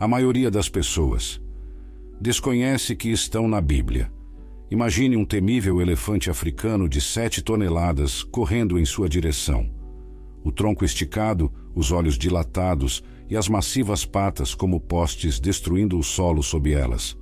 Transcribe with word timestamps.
A 0.00 0.06
maioria 0.06 0.48
das 0.48 0.68
pessoas 0.68 1.40
desconhece 2.20 2.94
que 2.94 3.10
estão 3.10 3.48
na 3.48 3.60
Bíblia. 3.60 4.12
Imagine 4.70 5.16
um 5.16 5.24
temível 5.24 5.80
elefante 5.80 6.30
africano 6.30 6.88
de 6.88 7.00
sete 7.00 7.42
toneladas 7.42 8.22
correndo 8.22 8.78
em 8.78 8.84
sua 8.84 9.08
direção. 9.08 9.68
O 10.44 10.52
tronco 10.52 10.84
esticado, 10.84 11.52
os 11.74 11.90
olhos 11.90 12.16
dilatados 12.16 13.02
e 13.28 13.36
as 13.36 13.48
massivas 13.48 14.04
patas 14.04 14.54
como 14.54 14.78
postes 14.78 15.40
destruindo 15.40 15.98
o 15.98 16.04
solo 16.04 16.44
sob 16.44 16.72
elas. 16.72 17.18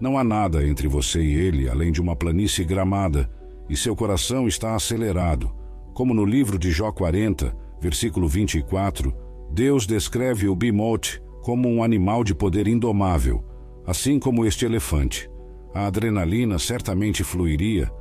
Não 0.00 0.16
há 0.16 0.24
nada 0.24 0.66
entre 0.66 0.88
você 0.88 1.22
e 1.22 1.34
ele 1.34 1.68
além 1.68 1.92
de 1.92 2.00
uma 2.00 2.16
planície 2.16 2.64
gramada, 2.64 3.30
e 3.68 3.76
seu 3.76 3.94
coração 3.94 4.48
está 4.48 4.74
acelerado. 4.74 5.54
Como 5.92 6.14
no 6.14 6.24
livro 6.24 6.58
de 6.58 6.70
Jó 6.70 6.90
40, 6.90 7.54
versículo 7.78 8.26
24, 8.26 9.14
Deus 9.52 9.86
descreve 9.86 10.48
o 10.48 10.56
bimote 10.56 11.22
como 11.44 11.68
um 11.68 11.84
animal 11.84 12.24
de 12.24 12.34
poder 12.34 12.66
indomável, 12.66 13.44
assim 13.86 14.18
como 14.18 14.46
este 14.46 14.64
elefante. 14.64 15.28
A 15.74 15.86
adrenalina 15.86 16.58
certamente 16.58 17.22
fluiria. 17.22 17.92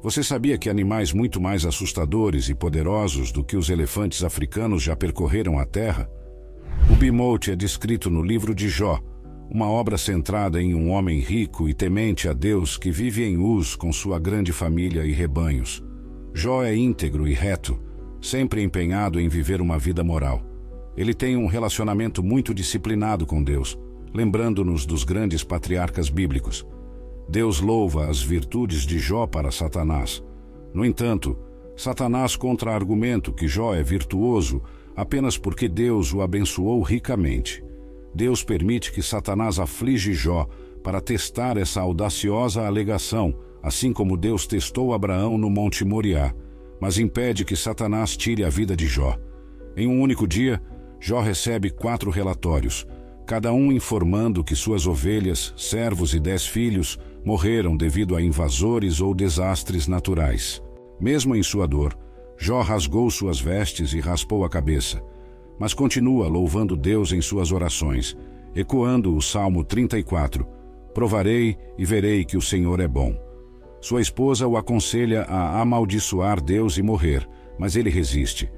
Você 0.00 0.22
sabia 0.22 0.56
que 0.56 0.70
animais 0.70 1.12
muito 1.12 1.40
mais 1.40 1.66
assustadores 1.66 2.48
e 2.48 2.54
poderosos 2.54 3.32
do 3.32 3.42
que 3.42 3.56
os 3.56 3.70
elefantes 3.70 4.22
africanos 4.22 4.84
já 4.84 4.94
percorreram 4.94 5.58
a 5.58 5.64
Terra? 5.64 6.08
O 6.88 6.94
bimote 6.94 7.50
é 7.50 7.56
descrito 7.56 8.08
no 8.08 8.22
livro 8.22 8.54
de 8.54 8.68
Jó, 8.68 9.00
uma 9.50 9.66
obra 9.66 9.98
centrada 9.98 10.62
em 10.62 10.72
um 10.72 10.88
homem 10.92 11.18
rico 11.18 11.68
e 11.68 11.74
temente 11.74 12.28
a 12.28 12.32
Deus 12.32 12.78
que 12.78 12.92
vive 12.92 13.24
em 13.24 13.36
Uz 13.36 13.74
com 13.74 13.92
sua 13.92 14.20
grande 14.20 14.52
família 14.52 15.04
e 15.04 15.10
rebanhos. 15.10 15.82
Jó 16.32 16.62
é 16.62 16.72
íntegro 16.72 17.26
e 17.26 17.34
reto, 17.34 17.80
sempre 18.20 18.62
empenhado 18.62 19.18
em 19.18 19.28
viver 19.28 19.60
uma 19.60 19.76
vida 19.76 20.04
moral. 20.04 20.51
Ele 20.96 21.14
tem 21.14 21.36
um 21.36 21.46
relacionamento 21.46 22.22
muito 22.22 22.52
disciplinado 22.52 23.26
com 23.26 23.42
Deus, 23.42 23.78
lembrando-nos 24.12 24.84
dos 24.84 25.04
grandes 25.04 25.42
patriarcas 25.42 26.08
bíblicos. 26.08 26.66
Deus 27.28 27.60
louva 27.60 28.10
as 28.10 28.22
virtudes 28.22 28.82
de 28.82 28.98
Jó 28.98 29.26
para 29.26 29.50
Satanás. 29.50 30.22
No 30.74 30.84
entanto, 30.84 31.38
Satanás 31.76 32.36
contra-argumento 32.36 33.32
que 33.32 33.48
Jó 33.48 33.74
é 33.74 33.82
virtuoso 33.82 34.62
apenas 34.94 35.38
porque 35.38 35.68
Deus 35.68 36.12
o 36.12 36.20
abençoou 36.20 36.82
ricamente. 36.82 37.64
Deus 38.14 38.44
permite 38.44 38.92
que 38.92 39.02
Satanás 39.02 39.58
aflige 39.58 40.12
Jó 40.12 40.46
para 40.82 41.00
testar 41.00 41.56
essa 41.56 41.80
audaciosa 41.80 42.66
alegação, 42.66 43.34
assim 43.62 43.92
como 43.92 44.16
Deus 44.16 44.46
testou 44.46 44.92
Abraão 44.92 45.38
no 45.38 45.48
Monte 45.48 45.84
Moriá, 45.84 46.34
mas 46.80 46.98
impede 46.98 47.44
que 47.44 47.56
Satanás 47.56 48.16
tire 48.16 48.44
a 48.44 48.50
vida 48.50 48.76
de 48.76 48.86
Jó. 48.86 49.16
Em 49.76 49.86
um 49.86 50.00
único 50.00 50.26
dia, 50.26 50.60
Jó 51.04 51.20
recebe 51.20 51.68
quatro 51.68 52.12
relatórios, 52.12 52.86
cada 53.26 53.52
um 53.52 53.72
informando 53.72 54.44
que 54.44 54.54
suas 54.54 54.86
ovelhas, 54.86 55.52
servos 55.56 56.14
e 56.14 56.20
dez 56.20 56.46
filhos 56.46 56.96
morreram 57.24 57.76
devido 57.76 58.14
a 58.14 58.22
invasores 58.22 59.00
ou 59.00 59.12
desastres 59.12 59.88
naturais. 59.88 60.62
Mesmo 61.00 61.34
em 61.34 61.42
sua 61.42 61.66
dor, 61.66 61.98
Jó 62.38 62.60
rasgou 62.60 63.10
suas 63.10 63.40
vestes 63.40 63.92
e 63.94 63.98
raspou 63.98 64.44
a 64.44 64.48
cabeça, 64.48 65.02
mas 65.58 65.74
continua 65.74 66.28
louvando 66.28 66.76
Deus 66.76 67.10
em 67.10 67.20
suas 67.20 67.50
orações, 67.50 68.16
ecoando 68.54 69.16
o 69.16 69.20
Salmo 69.20 69.64
34: 69.64 70.46
Provarei 70.94 71.58
e 71.76 71.84
verei 71.84 72.24
que 72.24 72.36
o 72.36 72.40
Senhor 72.40 72.78
é 72.78 72.86
bom. 72.86 73.12
Sua 73.80 74.00
esposa 74.00 74.46
o 74.46 74.56
aconselha 74.56 75.22
a 75.22 75.60
amaldiçoar 75.60 76.40
Deus 76.40 76.78
e 76.78 76.82
morrer, 76.82 77.28
mas 77.58 77.74
ele 77.74 77.90
resiste. 77.90 78.48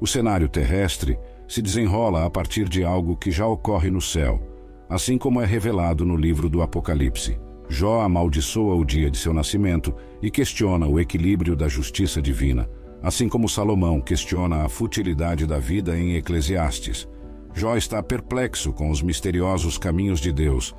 O 0.00 0.06
cenário 0.06 0.48
terrestre 0.48 1.18
se 1.48 1.62
desenrola 1.62 2.26
a 2.26 2.30
partir 2.30 2.68
de 2.68 2.84
algo 2.84 3.16
que 3.16 3.30
já 3.30 3.46
ocorre 3.46 3.90
no 3.90 4.00
céu, 4.00 4.40
assim 4.88 5.16
como 5.16 5.40
é 5.40 5.46
revelado 5.46 6.04
no 6.04 6.14
livro 6.14 6.50
do 6.50 6.60
Apocalipse. 6.60 7.40
Jó 7.70 8.02
amaldiçoa 8.02 8.74
o 8.74 8.84
dia 8.84 9.10
de 9.10 9.18
seu 9.18 9.32
nascimento 9.32 9.94
e 10.22 10.30
questiona 10.30 10.86
o 10.86 11.00
equilíbrio 11.00 11.56
da 11.56 11.66
justiça 11.66 12.20
divina, 12.20 12.68
assim 13.02 13.28
como 13.28 13.48
Salomão 13.48 14.00
questiona 14.00 14.64
a 14.64 14.68
futilidade 14.68 15.46
da 15.46 15.58
vida 15.58 15.98
em 15.98 16.16
Eclesiastes. 16.16 17.08
Jó 17.54 17.76
está 17.76 18.02
perplexo 18.02 18.72
com 18.72 18.90
os 18.90 19.02
misteriosos 19.02 19.78
caminhos 19.78 20.20
de 20.20 20.32
Deus, 20.32 20.74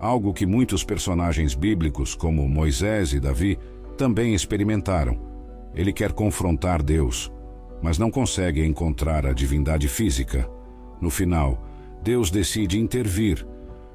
algo 0.00 0.32
que 0.32 0.46
muitos 0.46 0.82
personagens 0.82 1.54
bíblicos, 1.54 2.14
como 2.14 2.48
Moisés 2.48 3.12
e 3.12 3.20
Davi, 3.20 3.58
também 3.96 4.34
experimentaram. 4.34 5.18
Ele 5.74 5.92
quer 5.92 6.12
confrontar 6.12 6.82
Deus, 6.82 7.30
mas 7.82 7.98
não 7.98 8.10
consegue 8.10 8.64
encontrar 8.64 9.26
a 9.26 9.32
divindade 9.32 9.88
física. 9.88 10.48
No 11.00 11.10
final, 11.10 11.66
Deus 12.02 12.30
decide 12.30 12.78
intervir. 12.78 13.46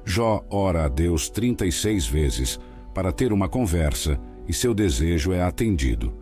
Jó 0.04 0.44
ora 0.50 0.84
a 0.84 0.88
Deus 0.88 1.28
36 1.30 2.06
vezes 2.06 2.60
para 2.94 3.12
ter 3.12 3.32
uma 3.32 3.48
conversa 3.48 4.20
e 4.46 4.52
seu 4.52 4.74
desejo 4.74 5.32
é 5.32 5.42
atendido. 5.42 6.12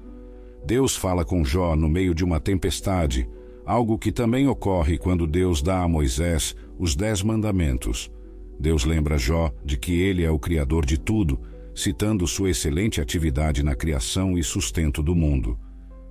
Deus 0.65 0.97
fala 0.97 1.25
com 1.25 1.45
Jó 1.45 1.77
no 1.77 1.89
meio 1.89 2.15
de 2.15 2.25
uma 2.25 2.41
tempestade, 2.41 3.29
algo 3.65 3.97
que 3.97 4.11
também 4.11 4.49
ocorre 4.49 4.99
quando 4.99 5.27
Deus 5.27 5.63
dá 5.63 5.83
a 5.83 5.89
Moisés 5.89 6.57
os 6.79 6.95
Dez 6.95 7.23
Mandamentos. 7.23 8.11
Deus 8.59 8.85
lembra 8.85 9.19
Jó 9.19 9.53
de 9.65 9.77
que 9.77 10.01
ele 10.01 10.25
é 10.25 10.31
o 10.31 10.39
Criador 10.39 10.85
de 10.85 10.99
tudo, 10.99 11.41
citando 11.75 12.27
sua 12.27 12.51
excelente 12.51 13.01
atividade 13.01 13.63
na 13.63 13.75
criação 13.75 14.37
e 14.37 14.43
sustento 14.43 15.03
do 15.03 15.15
mundo. 15.15 15.59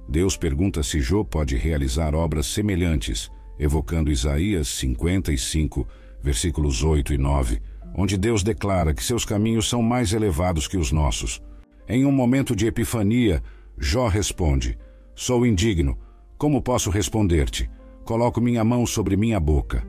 Deus 0.08 0.38
pergunta 0.38 0.84
se 0.84 1.00
Jó 1.00 1.24
pode 1.24 1.56
realizar 1.56 2.14
obras 2.14 2.46
semelhantes, 2.48 3.32
evocando 3.58 4.12
Isaías 4.12 4.68
55, 4.68 5.88
versículos 6.22 6.84
8 6.84 7.14
e 7.14 7.18
9, 7.18 7.62
onde 7.96 8.18
Deus 8.18 8.44
declara 8.44 8.94
que 8.94 9.04
seus 9.04 9.26
caminhos 9.26 9.68
são 9.68 9.82
mais 9.82 10.14
elevados 10.14 10.68
que 10.68 10.78
os 10.78 10.92
nossos. 10.92 11.42
Em 11.88 12.06
um 12.06 12.12
momento 12.12 12.56
de 12.56 12.68
epifania, 12.68 13.42
Jó 13.78 14.08
responde: 14.08 14.78
Sou 15.16 15.46
indigno. 15.46 15.98
Como 16.38 16.62
posso 16.62 16.90
responder-te? 16.90 17.70
Coloco 18.04 18.42
minha 18.42 18.64
mão 18.64 18.86
sobre 18.86 19.16
minha 19.16 19.40
boca. 19.40 19.88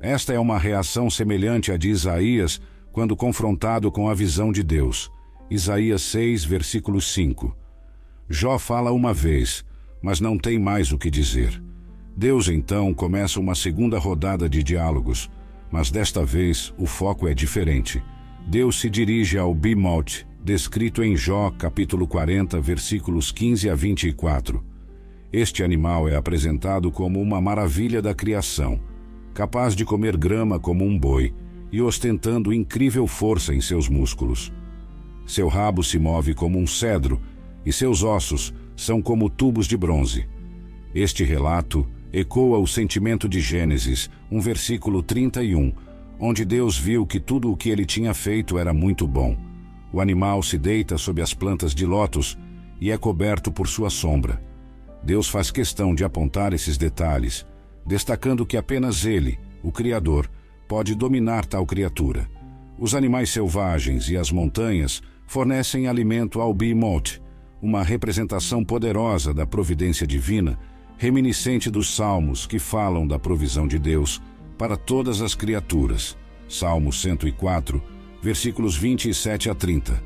Esta 0.00 0.32
é 0.32 0.38
uma 0.38 0.58
reação 0.58 1.08
semelhante 1.08 1.70
à 1.70 1.76
de 1.76 1.90
Isaías 1.90 2.60
quando 2.90 3.16
confrontado 3.16 3.90
com 3.92 4.08
a 4.08 4.14
visão 4.14 4.50
de 4.50 4.62
Deus. 4.62 5.10
Isaías 5.50 6.02
6, 6.02 6.44
versículo 6.44 7.00
5. 7.00 7.61
Jó 8.34 8.58
fala 8.58 8.90
uma 8.92 9.12
vez, 9.12 9.62
mas 10.00 10.18
não 10.18 10.38
tem 10.38 10.58
mais 10.58 10.90
o 10.90 10.96
que 10.96 11.10
dizer. 11.10 11.62
Deus 12.16 12.48
então 12.48 12.94
começa 12.94 13.38
uma 13.38 13.54
segunda 13.54 13.98
rodada 13.98 14.48
de 14.48 14.62
diálogos, 14.62 15.30
mas 15.70 15.90
desta 15.90 16.24
vez 16.24 16.72
o 16.78 16.86
foco 16.86 17.28
é 17.28 17.34
diferente. 17.34 18.02
Deus 18.46 18.80
se 18.80 18.88
dirige 18.88 19.36
ao 19.36 19.54
Bimot, 19.54 20.26
descrito 20.42 21.04
em 21.04 21.14
Jó, 21.14 21.50
capítulo 21.50 22.08
40, 22.08 22.58
versículos 22.58 23.30
15 23.30 23.68
a 23.68 23.74
24. 23.74 24.64
Este 25.30 25.62
animal 25.62 26.08
é 26.08 26.16
apresentado 26.16 26.90
como 26.90 27.20
uma 27.20 27.38
maravilha 27.38 28.00
da 28.00 28.14
criação, 28.14 28.80
capaz 29.34 29.76
de 29.76 29.84
comer 29.84 30.16
grama 30.16 30.58
como 30.58 30.86
um 30.86 30.98
boi 30.98 31.34
e 31.70 31.82
ostentando 31.82 32.50
incrível 32.50 33.06
força 33.06 33.54
em 33.54 33.60
seus 33.60 33.90
músculos. 33.90 34.50
Seu 35.26 35.48
rabo 35.48 35.82
se 35.82 35.98
move 35.98 36.32
como 36.32 36.58
um 36.58 36.66
cedro 36.66 37.20
e 37.64 37.72
seus 37.72 38.02
ossos 38.02 38.52
são 38.76 39.00
como 39.00 39.30
tubos 39.30 39.66
de 39.66 39.76
bronze. 39.76 40.26
Este 40.94 41.24
relato 41.24 41.86
ecoa 42.12 42.58
o 42.58 42.66
sentimento 42.66 43.28
de 43.28 43.40
Gênesis, 43.40 44.10
um 44.30 44.40
versículo 44.40 45.02
31, 45.02 45.72
onde 46.20 46.44
Deus 46.44 46.76
viu 46.76 47.06
que 47.06 47.18
tudo 47.18 47.50
o 47.50 47.56
que 47.56 47.70
ele 47.70 47.86
tinha 47.86 48.12
feito 48.12 48.58
era 48.58 48.72
muito 48.72 49.06
bom. 49.06 49.36
O 49.92 50.00
animal 50.00 50.42
se 50.42 50.58
deita 50.58 50.98
sob 50.98 51.20
as 51.20 51.34
plantas 51.34 51.74
de 51.74 51.86
lótus 51.86 52.38
e 52.80 52.90
é 52.90 52.98
coberto 52.98 53.50
por 53.50 53.68
sua 53.68 53.90
sombra. 53.90 54.42
Deus 55.02 55.28
faz 55.28 55.50
questão 55.50 55.94
de 55.94 56.04
apontar 56.04 56.52
esses 56.52 56.76
detalhes, 56.76 57.46
destacando 57.86 58.46
que 58.46 58.56
apenas 58.56 59.04
ele, 59.04 59.38
o 59.62 59.72
Criador, 59.72 60.30
pode 60.68 60.94
dominar 60.94 61.44
tal 61.44 61.66
criatura. 61.66 62.28
Os 62.78 62.94
animais 62.94 63.30
selvagens 63.30 64.08
e 64.08 64.16
as 64.16 64.30
montanhas 64.30 65.02
fornecem 65.26 65.86
alimento 65.86 66.40
ao 66.40 66.54
Behemoth, 66.54 67.20
uma 67.62 67.84
representação 67.84 68.64
poderosa 68.64 69.32
da 69.32 69.46
providência 69.46 70.04
divina, 70.04 70.58
reminiscente 70.98 71.70
dos 71.70 71.94
salmos 71.94 72.44
que 72.44 72.58
falam 72.58 73.06
da 73.06 73.20
provisão 73.20 73.68
de 73.68 73.78
Deus 73.78 74.20
para 74.58 74.76
todas 74.76 75.22
as 75.22 75.36
criaturas. 75.36 76.18
Salmo 76.48 76.92
104, 76.92 77.80
versículos 78.20 78.76
27 78.76 79.48
a 79.48 79.54
30. 79.54 80.02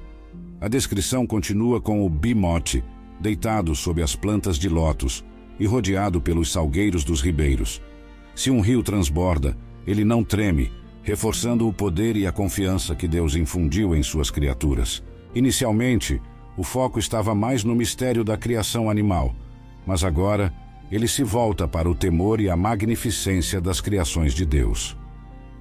A 0.60 0.68
descrição 0.68 1.26
continua 1.26 1.80
com 1.80 2.04
o 2.04 2.10
bimote, 2.10 2.84
deitado 3.18 3.74
sob 3.74 4.02
as 4.02 4.14
plantas 4.14 4.58
de 4.58 4.68
lótus 4.68 5.24
e 5.58 5.64
rodeado 5.64 6.20
pelos 6.20 6.52
salgueiros 6.52 7.04
dos 7.04 7.22
ribeiros. 7.22 7.80
Se 8.34 8.50
um 8.50 8.60
rio 8.60 8.82
transborda, 8.82 9.56
ele 9.86 10.04
não 10.04 10.22
treme, 10.22 10.70
reforçando 11.02 11.66
o 11.66 11.72
poder 11.72 12.16
e 12.16 12.26
a 12.26 12.32
confiança 12.32 12.94
que 12.94 13.08
Deus 13.08 13.34
infundiu 13.34 13.96
em 13.96 14.02
suas 14.02 14.30
criaturas. 14.30 15.02
Inicialmente, 15.34 16.20
o 16.56 16.62
foco 16.62 16.98
estava 16.98 17.34
mais 17.34 17.62
no 17.62 17.74
mistério 17.74 18.24
da 18.24 18.36
criação 18.36 18.88
animal, 18.88 19.34
mas 19.86 20.02
agora 20.02 20.52
ele 20.90 21.08
se 21.08 21.22
volta 21.22 21.66
para 21.66 21.90
o 21.90 21.94
temor 21.94 22.40
e 22.40 22.48
a 22.48 22.56
magnificência 22.56 23.60
das 23.60 23.80
criações 23.80 24.32
de 24.32 24.46
Deus. 24.46 24.96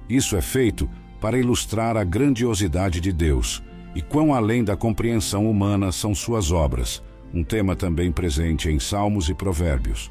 Isso 0.08 0.36
é 0.36 0.40
feito 0.40 0.88
para 1.20 1.38
ilustrar 1.38 1.96
a 1.96 2.04
grandiosidade 2.04 3.00
de 3.00 3.12
Deus 3.12 3.62
e 3.94 4.02
quão 4.02 4.32
além 4.32 4.62
da 4.62 4.76
compreensão 4.76 5.50
humana 5.50 5.90
são 5.90 6.14
suas 6.14 6.52
obras, 6.52 7.02
um 7.32 7.42
tema 7.42 7.74
também 7.74 8.12
presente 8.12 8.70
em 8.70 8.78
Salmos 8.78 9.28
e 9.28 9.34
Provérbios. 9.34 10.10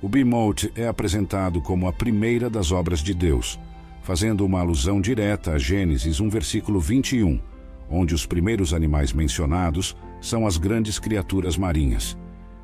O 0.00 0.08
Bimote 0.08 0.70
é 0.74 0.86
apresentado 0.86 1.60
como 1.60 1.88
a 1.88 1.92
primeira 1.92 2.48
das 2.48 2.70
obras 2.70 3.00
de 3.00 3.12
Deus, 3.12 3.58
fazendo 4.02 4.44
uma 4.44 4.60
alusão 4.60 5.00
direta 5.00 5.52
a 5.52 5.58
Gênesis 5.58 6.20
1 6.20 6.30
versículo 6.30 6.78
21, 6.78 7.40
onde 7.90 8.14
os 8.14 8.26
primeiros 8.26 8.74
animais 8.74 9.12
mencionados 9.12 9.96
são 10.20 10.46
as 10.46 10.56
grandes 10.56 10.98
criaturas 10.98 11.56
marinhas. 11.56 12.16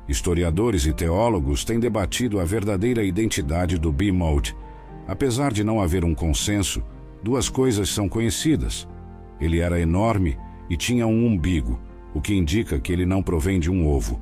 Historiadores 0.07 0.85
e 0.85 0.93
teólogos 0.93 1.63
têm 1.63 1.79
debatido 1.79 2.39
a 2.39 2.43
verdadeira 2.43 3.03
identidade 3.03 3.77
do 3.77 3.91
Bimote. 3.91 4.55
Apesar 5.07 5.53
de 5.53 5.63
não 5.63 5.79
haver 5.79 6.03
um 6.03 6.13
consenso, 6.13 6.83
duas 7.23 7.47
coisas 7.47 7.89
são 7.89 8.09
conhecidas. 8.09 8.87
Ele 9.39 9.59
era 9.59 9.79
enorme 9.79 10.37
e 10.69 10.75
tinha 10.75 11.07
um 11.07 11.25
umbigo, 11.25 11.79
o 12.13 12.21
que 12.21 12.33
indica 12.33 12.79
que 12.79 12.91
ele 12.91 13.05
não 13.05 13.23
provém 13.23 13.59
de 13.59 13.71
um 13.71 13.87
ovo. 13.87 14.21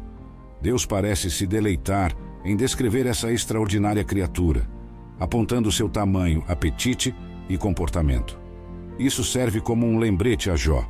Deus 0.61 0.85
parece 0.85 1.29
se 1.31 1.47
deleitar 1.47 2.15
em 2.45 2.55
descrever 2.55 3.05
essa 3.05 3.31
extraordinária 3.31 4.03
criatura, 4.03 4.67
apontando 5.19 5.71
seu 5.71 5.89
tamanho, 5.89 6.43
apetite 6.47 7.13
e 7.49 7.57
comportamento. 7.57 8.40
Isso 9.01 9.23
serve 9.23 9.59
como 9.59 9.87
um 9.87 9.97
lembrete 9.97 10.51
a 10.51 10.55
Jó. 10.55 10.87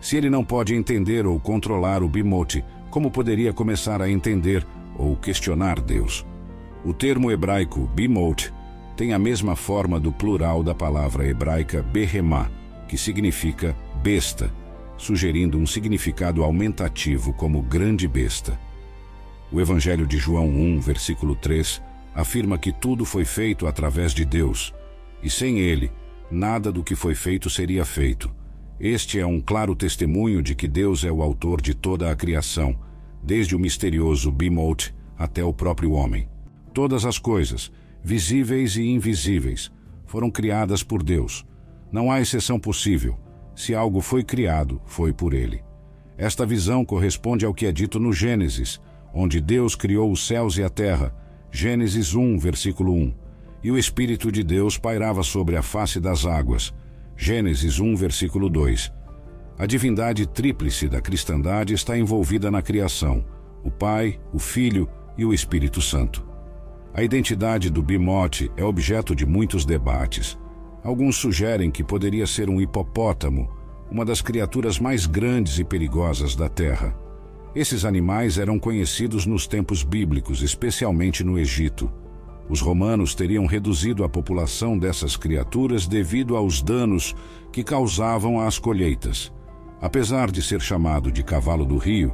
Se 0.00 0.16
ele 0.16 0.30
não 0.30 0.44
pode 0.44 0.76
entender 0.76 1.26
ou 1.26 1.40
controlar 1.40 2.04
o 2.04 2.08
bimote, 2.08 2.64
como 2.88 3.10
poderia 3.10 3.52
começar 3.52 4.00
a 4.00 4.08
entender 4.08 4.64
ou 4.96 5.16
questionar 5.16 5.80
Deus? 5.80 6.24
O 6.84 6.92
termo 6.92 7.32
hebraico 7.32 7.80
bimote 7.92 8.54
tem 8.96 9.12
a 9.12 9.18
mesma 9.18 9.56
forma 9.56 9.98
do 9.98 10.12
plural 10.12 10.62
da 10.62 10.72
palavra 10.72 11.26
hebraica 11.26 11.82
behemá, 11.82 12.48
que 12.86 12.96
significa 12.96 13.76
besta, 14.04 14.54
sugerindo 14.96 15.58
um 15.58 15.66
significado 15.66 16.44
aumentativo 16.44 17.32
como 17.32 17.60
grande 17.60 18.06
besta. 18.06 18.56
O 19.50 19.60
Evangelho 19.60 20.06
de 20.06 20.16
João 20.16 20.46
1, 20.46 20.80
versículo 20.80 21.34
3, 21.34 21.82
afirma 22.14 22.56
que 22.56 22.70
tudo 22.70 23.04
foi 23.04 23.24
feito 23.24 23.66
através 23.66 24.14
de 24.14 24.24
Deus, 24.24 24.72
e 25.20 25.28
sem 25.28 25.58
ele, 25.58 25.90
nada 26.30 26.70
do 26.70 26.82
que 26.82 26.94
foi 26.94 27.14
feito 27.14 27.48
seria 27.48 27.84
feito. 27.84 28.30
Este 28.80 29.18
é 29.18 29.26
um 29.26 29.40
claro 29.40 29.74
testemunho 29.74 30.42
de 30.42 30.54
que 30.54 30.68
Deus 30.68 31.04
é 31.04 31.10
o 31.10 31.22
autor 31.22 31.60
de 31.60 31.74
toda 31.74 32.10
a 32.10 32.16
criação, 32.16 32.78
desde 33.22 33.56
o 33.56 33.58
misterioso 33.58 34.30
Bimote 34.30 34.94
até 35.16 35.42
o 35.42 35.52
próprio 35.52 35.92
homem. 35.92 36.28
Todas 36.72 37.04
as 37.04 37.18
coisas, 37.18 37.72
visíveis 38.04 38.76
e 38.76 38.86
invisíveis, 38.86 39.72
foram 40.06 40.30
criadas 40.30 40.82
por 40.82 41.02
Deus. 41.02 41.44
Não 41.90 42.10
há 42.10 42.20
exceção 42.20 42.60
possível. 42.60 43.18
Se 43.54 43.74
algo 43.74 44.00
foi 44.00 44.22
criado, 44.22 44.80
foi 44.86 45.12
por 45.12 45.34
ele. 45.34 45.62
Esta 46.16 46.46
visão 46.46 46.84
corresponde 46.84 47.44
ao 47.44 47.54
que 47.54 47.66
é 47.66 47.72
dito 47.72 47.98
no 47.98 48.12
Gênesis, 48.12 48.80
onde 49.12 49.40
Deus 49.40 49.74
criou 49.74 50.10
os 50.10 50.26
céus 50.26 50.56
e 50.56 50.62
a 50.62 50.68
terra. 50.68 51.14
Gênesis 51.50 52.14
1, 52.14 52.38
versículo 52.38 52.92
1. 52.92 53.12
E 53.62 53.70
o 53.70 53.78
Espírito 53.78 54.30
de 54.30 54.44
Deus 54.44 54.78
pairava 54.78 55.22
sobre 55.22 55.56
a 55.56 55.62
face 55.62 55.98
das 55.98 56.24
águas. 56.24 56.72
Gênesis 57.16 57.80
1, 57.80 57.96
versículo 57.96 58.48
2. 58.48 58.92
A 59.58 59.66
divindade 59.66 60.24
tríplice 60.26 60.88
da 60.88 61.00
cristandade 61.00 61.74
está 61.74 61.98
envolvida 61.98 62.50
na 62.50 62.62
criação: 62.62 63.24
o 63.64 63.70
Pai, 63.70 64.20
o 64.32 64.38
Filho 64.38 64.88
e 65.16 65.24
o 65.24 65.34
Espírito 65.34 65.80
Santo. 65.80 66.24
A 66.94 67.02
identidade 67.02 67.68
do 67.68 67.82
bimote 67.82 68.50
é 68.56 68.64
objeto 68.64 69.14
de 69.14 69.26
muitos 69.26 69.64
debates. 69.64 70.38
Alguns 70.84 71.16
sugerem 71.16 71.70
que 71.70 71.82
poderia 71.82 72.26
ser 72.26 72.48
um 72.48 72.60
hipopótamo, 72.60 73.50
uma 73.90 74.04
das 74.04 74.22
criaturas 74.22 74.78
mais 74.78 75.06
grandes 75.06 75.58
e 75.58 75.64
perigosas 75.64 76.36
da 76.36 76.48
Terra. 76.48 76.96
Esses 77.54 77.84
animais 77.84 78.38
eram 78.38 78.58
conhecidos 78.58 79.26
nos 79.26 79.46
tempos 79.46 79.82
bíblicos, 79.82 80.42
especialmente 80.42 81.24
no 81.24 81.38
Egito. 81.38 81.90
Os 82.48 82.60
romanos 82.60 83.14
teriam 83.14 83.44
reduzido 83.46 84.04
a 84.04 84.08
população 84.08 84.78
dessas 84.78 85.16
criaturas 85.16 85.86
devido 85.86 86.36
aos 86.36 86.62
danos 86.62 87.14
que 87.52 87.62
causavam 87.62 88.40
às 88.40 88.58
colheitas. 88.58 89.32
Apesar 89.80 90.30
de 90.30 90.42
ser 90.42 90.60
chamado 90.60 91.12
de 91.12 91.22
cavalo 91.22 91.64
do 91.64 91.76
rio, 91.76 92.12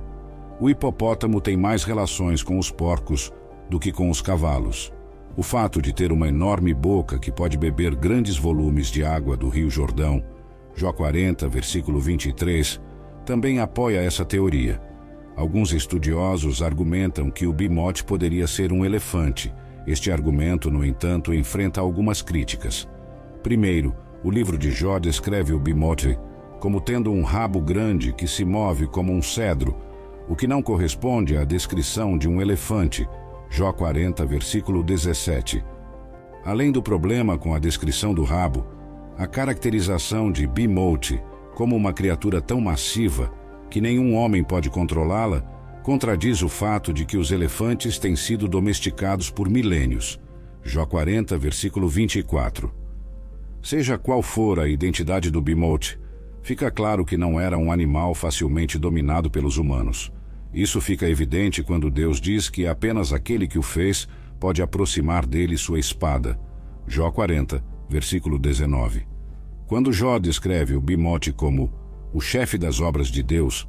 o 0.61 0.69
hipopótamo 0.69 1.41
tem 1.41 1.57
mais 1.57 1.85
relações 1.85 2.43
com 2.43 2.59
os 2.59 2.71
porcos 2.71 3.33
do 3.71 3.79
que 3.79 3.93
com 3.93 4.11
os 4.11 4.21
cavalos. 4.21 4.93
O 5.37 5.43
fato 5.43 5.81
de 5.83 5.93
ter 5.93 6.13
uma 6.13 6.29
enorme 6.29 6.73
boca 6.73 7.19
que 7.19 7.33
pode 7.33 7.57
beber 7.57 7.95
grandes 7.95 8.37
volumes 8.37 8.89
de 8.89 9.05
água 9.05 9.37
do 9.37 9.49
Rio 9.49 9.69
Jordão, 9.71 10.23
Jó 10.77 10.93
40, 10.93 11.49
versículo 11.49 12.01
23, 12.01 12.81
também 13.25 13.61
apoia 13.61 14.01
essa 14.01 14.25
teoria. 14.25 14.81
Alguns 15.37 15.73
estudiosos 15.73 16.63
argumentam 16.63 17.31
que 17.31 17.47
o 17.47 17.53
bimote 17.53 18.05
poderia 18.05 18.47
ser 18.47 18.73
um 18.73 18.85
elefante. 18.85 19.53
Este 19.87 20.11
argumento, 20.11 20.71
no 20.71 20.85
entanto, 20.85 21.35
enfrenta 21.35 21.81
algumas 21.81 22.23
críticas. 22.23 22.89
Primeiro, 23.43 23.95
o 24.23 24.31
livro 24.31 24.57
de 24.57 24.71
Jó 24.71 24.99
descreve 24.99 25.53
o 25.53 25.59
bimote 25.59 26.19
como 26.59 26.81
tendo 26.81 27.13
um 27.13 27.23
rabo 27.23 27.61
grande 27.61 28.13
que 28.13 28.27
se 28.27 28.43
move 28.43 28.87
como 28.87 29.13
um 29.13 29.21
cedro, 29.21 29.77
o 30.27 30.35
que 30.35 30.47
não 30.47 30.63
corresponde 30.63 31.37
à 31.37 31.45
descrição 31.45 32.17
de 32.17 32.27
um 32.27 32.41
elefante, 32.41 33.07
Jó 33.51 33.71
40, 33.71 34.25
versículo 34.25 34.83
17. 34.83 35.63
Além 36.43 36.73
do 36.73 36.83
problema 36.83 37.37
com 37.37 37.55
a 37.55 37.59
descrição 37.59 38.15
do 38.15 38.23
rabo, 38.23 38.67
a 39.19 39.27
caracterização 39.27 40.33
de 40.33 40.47
Bimote 40.47 41.23
como 41.55 41.77
uma 41.77 41.93
criatura 41.93 42.41
tão 42.41 42.61
massiva 42.61 43.31
que 43.69 43.81
nenhum 43.81 44.15
homem 44.15 44.43
pode 44.43 44.71
controlá-la 44.71 45.45
contradiz 45.85 46.41
o 46.41 46.49
fato 46.49 46.95
de 46.95 47.05
que 47.05 47.19
os 47.19 47.31
elefantes 47.31 47.99
têm 47.99 48.17
sido 48.17 48.49
domesticados 48.49 49.29
por 49.29 49.51
milênios. 49.51 50.19
Jó 50.63 50.87
40, 50.87 51.37
versículo 51.37 51.91
24. 51.91 52.73
Seja 53.63 53.99
qual 53.99 54.23
for 54.23 54.59
a 54.59 54.67
identidade 54.67 55.31
do 55.31 55.43
Bimote, 55.43 56.01
fica 56.43 56.71
claro 56.71 57.05
que 57.05 57.19
não 57.19 57.39
era 57.39 57.59
um 57.59 57.71
animal 57.71 58.15
facilmente 58.15 58.79
dominado 58.79 59.31
pelos 59.31 59.59
humanos. 59.59 60.11
Isso 60.55 60.81
fica 60.81 61.07
evidente 61.07 61.63
quando 61.63 61.91
Deus 61.91 62.19
diz 62.19 62.49
que 62.49 62.67
apenas 62.67 63.13
aquele 63.13 63.47
que 63.47 63.59
o 63.59 63.63
fez 63.63 64.09
pode 64.41 64.63
aproximar 64.63 65.27
dele 65.27 65.59
sua 65.59 65.79
espada. 65.79 66.41
Jó 66.89 67.11
40, 67.11 67.63
versículo 67.91 68.39
19. 68.39 69.07
Quando 69.67 69.93
Jó 69.93 70.19
descreve 70.19 70.77
o 70.77 70.81
Bimote 70.81 71.31
como 71.31 71.70
o 72.11 72.23
chefe 72.23 72.56
das 72.56 72.81
obras 72.81 73.08
de 73.08 73.23
Deus, 73.23 73.69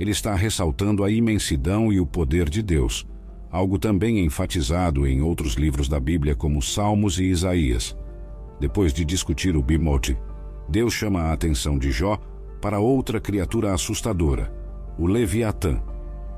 ele 0.00 0.10
está 0.10 0.34
ressaltando 0.34 1.04
a 1.04 1.10
imensidão 1.10 1.92
e 1.92 2.00
o 2.00 2.06
poder 2.06 2.48
de 2.48 2.62
Deus, 2.62 3.06
algo 3.50 3.78
também 3.78 4.24
enfatizado 4.24 5.06
em 5.06 5.20
outros 5.22 5.54
livros 5.54 5.88
da 5.88 6.00
Bíblia 6.00 6.34
como 6.34 6.60
Salmos 6.60 7.20
e 7.20 7.24
Isaías. 7.24 7.96
Depois 8.58 8.92
de 8.92 9.04
discutir 9.04 9.54
o 9.56 9.62
Bimote, 9.62 10.18
Deus 10.68 10.92
chama 10.92 11.20
a 11.22 11.32
atenção 11.32 11.78
de 11.78 11.92
Jó 11.92 12.18
para 12.60 12.80
outra 12.80 13.20
criatura 13.20 13.72
assustadora, 13.72 14.52
o 14.98 15.06
Leviatã, 15.06 15.80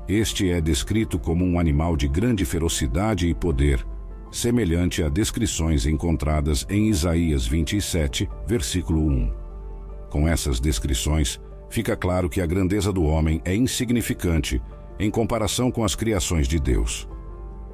este 0.07 0.51
é 0.51 0.59
descrito 0.59 1.17
como 1.17 1.45
um 1.45 1.57
animal 1.57 1.95
de 1.95 2.09
grande 2.09 2.43
ferocidade 2.43 3.25
e 3.25 3.33
poder, 3.33 3.85
semelhante 4.29 5.01
a 5.01 5.07
descrições 5.07 5.85
encontradas 5.85 6.65
em 6.69 6.89
Isaías 6.89 7.47
27, 7.47 8.29
versículo 8.45 9.07
1. 9.07 9.31
Com 10.09 10.27
essas 10.27 10.59
descrições, 10.59 11.39
fica 11.73 11.95
claro 11.95 12.29
que 12.29 12.39
a 12.39 12.45
grandeza 12.45 12.93
do 12.93 13.03
homem 13.03 13.41
é 13.43 13.55
insignificante 13.55 14.61
em 14.99 15.09
comparação 15.09 15.71
com 15.71 15.83
as 15.83 15.95
criações 15.95 16.47
de 16.47 16.59
Deus. 16.59 17.09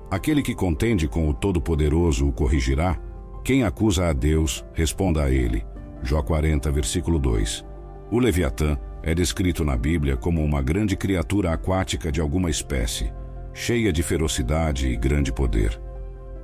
Aquele 0.10 0.42
que 0.42 0.56
contende 0.56 1.06
com 1.06 1.28
o 1.28 1.34
Todo-Poderoso 1.34 2.26
o 2.26 2.32
corrigirá. 2.32 2.98
Quem 3.44 3.66
acusa 3.66 4.08
a 4.08 4.14
Deus, 4.14 4.64
responda 4.74 5.26
a 5.26 5.30
ele. 5.30 5.66
Jó 6.02 6.22
40, 6.22 6.72
versículo 6.72 7.20
2. 7.20 7.66
O 8.10 8.20
Leviatã 8.20 8.78
é 9.04 9.14
descrito 9.14 9.66
na 9.66 9.76
Bíblia 9.76 10.16
como 10.16 10.42
uma 10.42 10.62
grande 10.62 10.96
criatura 10.96 11.52
aquática 11.52 12.10
de 12.10 12.22
alguma 12.22 12.50
espécie, 12.50 13.12
cheia 13.54 13.92
de 13.92 14.02
ferocidade 14.02 14.88
e 14.88 14.96
grande 14.96 15.34
poder. 15.34 15.78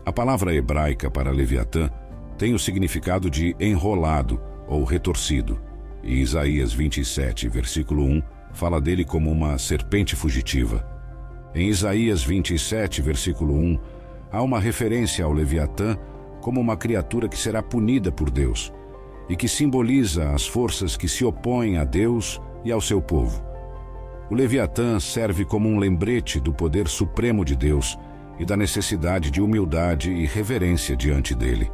A 0.06 0.12
palavra 0.12 0.54
hebraica 0.54 1.10
para 1.10 1.32
Leviatã 1.32 1.90
tem 2.38 2.54
o 2.54 2.60
significado 2.60 3.30
de 3.30 3.56
enrolado 3.62 4.42
ou 4.68 4.84
retorcido, 4.84 5.58
e 6.06 6.22
Isaías 6.22 6.72
27, 6.72 7.50
versículo 7.50 8.04
1, 8.06 8.24
fala 8.54 8.80
dele 8.80 9.04
como 9.04 9.32
uma 9.32 9.58
serpente 9.58 10.16
fugitiva. 10.16 10.88
Em 11.54 11.68
Isaías 11.68 12.24
27, 12.24 13.02
versículo 13.02 13.56
1, 13.56 13.80
há 14.32 14.42
uma 14.42 14.60
referência 14.60 15.26
ao 15.26 15.34
Leviatã 15.34 15.98
como 16.42 16.62
uma 16.62 16.78
criatura 16.78 17.28
que 17.28 17.38
será 17.38 17.64
punida 17.64 18.12
por 18.12 18.30
Deus 18.30 18.72
e 19.28 19.36
que 19.36 19.48
simboliza 19.48 20.30
as 20.32 20.46
forças 20.46 20.96
que 20.96 21.08
se 21.08 21.26
opõem 21.26 21.78
a 21.78 21.84
Deus 21.84 22.40
e 22.64 22.72
ao 22.72 22.80
seu 22.80 23.02
povo. 23.02 23.44
O 24.30 24.36
Leviatã 24.36 25.00
serve 25.00 25.44
como 25.44 25.68
um 25.68 25.80
lembrete 25.80 26.40
do 26.40 26.54
poder 26.54 26.88
supremo 26.88 27.44
de 27.44 27.56
Deus 27.56 27.98
e 28.38 28.46
da 28.46 28.56
necessidade 28.56 29.32
de 29.32 29.42
humildade 29.42 30.12
e 30.12 30.26
reverência 30.26 30.96
diante 30.96 31.34
dele. 31.34 31.72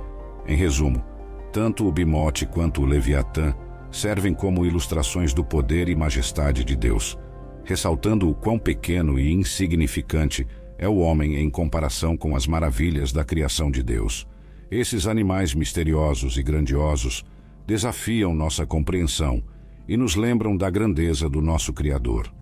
Em 0.47 0.55
resumo, 0.55 1.03
Tanto 1.51 1.85
o 1.85 1.91
Bimote 1.91 2.45
quanto 2.45 2.81
o 2.81 2.85
Leviatã 2.85 3.53
servem 3.91 4.33
como 4.33 4.65
ilustrações 4.65 5.33
do 5.33 5.43
poder 5.43 5.89
e 5.89 5.95
majestade 5.95 6.63
de 6.63 6.75
Deus, 6.75 7.17
ressaltando 7.63 8.29
o 8.29 8.33
quão 8.33 8.57
pequeno 8.57 9.19
e 9.19 9.31
insignificante 9.31 10.47
é 10.77 10.87
o 10.87 10.97
homem 10.97 11.35
em 11.35 11.49
comparação 11.49 12.17
com 12.17 12.35
as 12.35 12.47
maravilhas 12.47 13.11
da 13.11 13.23
criação 13.23 13.69
de 13.69 13.83
Deus. 13.83 14.27
Esses 14.71 15.05
animais 15.05 15.53
misteriosos 15.53 16.37
e 16.37 16.43
grandiosos 16.43 17.23
desafiam 17.67 18.33
nossa 18.33 18.65
compreensão 18.65 19.43
e 19.87 19.97
nos 19.97 20.15
lembram 20.15 20.55
da 20.55 20.69
grandeza 20.69 21.29
do 21.29 21.41
nosso 21.41 21.73
Criador. 21.73 22.33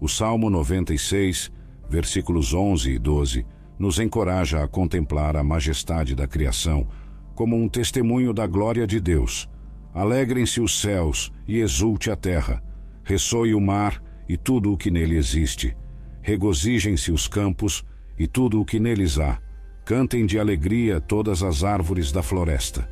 O 0.00 0.08
Salmo 0.08 0.50
96, 0.50 1.52
versículos 1.88 2.52
11 2.52 2.90
e 2.90 2.98
12, 2.98 3.46
nos 3.78 3.98
encoraja 3.98 4.64
a 4.64 4.68
contemplar 4.68 5.36
a 5.36 5.44
majestade 5.44 6.14
da 6.14 6.26
criação 6.26 6.88
como 7.34 7.54
um 7.54 7.68
testemunho 7.68 8.32
da 8.32 8.46
glória 8.46 8.86
de 8.86 8.98
Deus. 8.98 9.48
Alegrem-se 9.96 10.60
os 10.60 10.78
céus 10.78 11.32
e 11.48 11.58
exulte 11.58 12.10
a 12.10 12.16
terra, 12.16 12.62
ressoe 13.02 13.54
o 13.54 13.60
mar 13.62 14.02
e 14.28 14.36
tudo 14.36 14.70
o 14.70 14.76
que 14.76 14.90
nele 14.90 15.16
existe. 15.16 15.74
Regozijem-se 16.20 17.10
os 17.10 17.26
campos 17.26 17.82
e 18.18 18.26
tudo 18.26 18.60
o 18.60 18.64
que 18.66 18.78
neles 18.78 19.18
há. 19.18 19.40
Cantem 19.86 20.26
de 20.26 20.38
alegria 20.38 21.00
todas 21.00 21.42
as 21.42 21.64
árvores 21.64 22.12
da 22.12 22.22
floresta. 22.22 22.86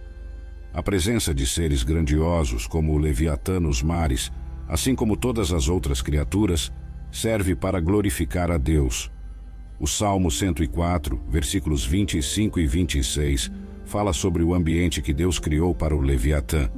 A 0.73 0.83
presença 0.83 1.35
de 1.35 1.47
seres 1.47 1.83
grandiosos 1.83 2.67
como 2.67 2.95
o 2.95 2.99
Leviatã 2.99 3.61
nos 3.61 3.83
mares, 3.83 4.33
assim 4.67 4.95
como 4.95 5.15
todas 5.15 5.53
as 5.53 5.69
outras 5.69 6.01
criaturas, 6.01 6.73
serve 7.13 7.55
para 7.55 7.81
glorificar 7.81 8.51
a 8.51 8.57
Deus. 8.57 9.13
O 9.79 9.87
Salmo 9.87 10.31
104, 10.31 11.21
versículos 11.29 11.85
25 11.85 12.61
e 12.61 12.67
26, 12.67 13.53
fala 13.85 14.15
sobre 14.15 14.43
o 14.43 14.55
ambiente 14.55 15.03
que 15.03 15.13
Deus 15.13 15.39
criou 15.39 15.75
para 15.75 15.95
o 15.95 16.01
Leviatã, 16.01 16.71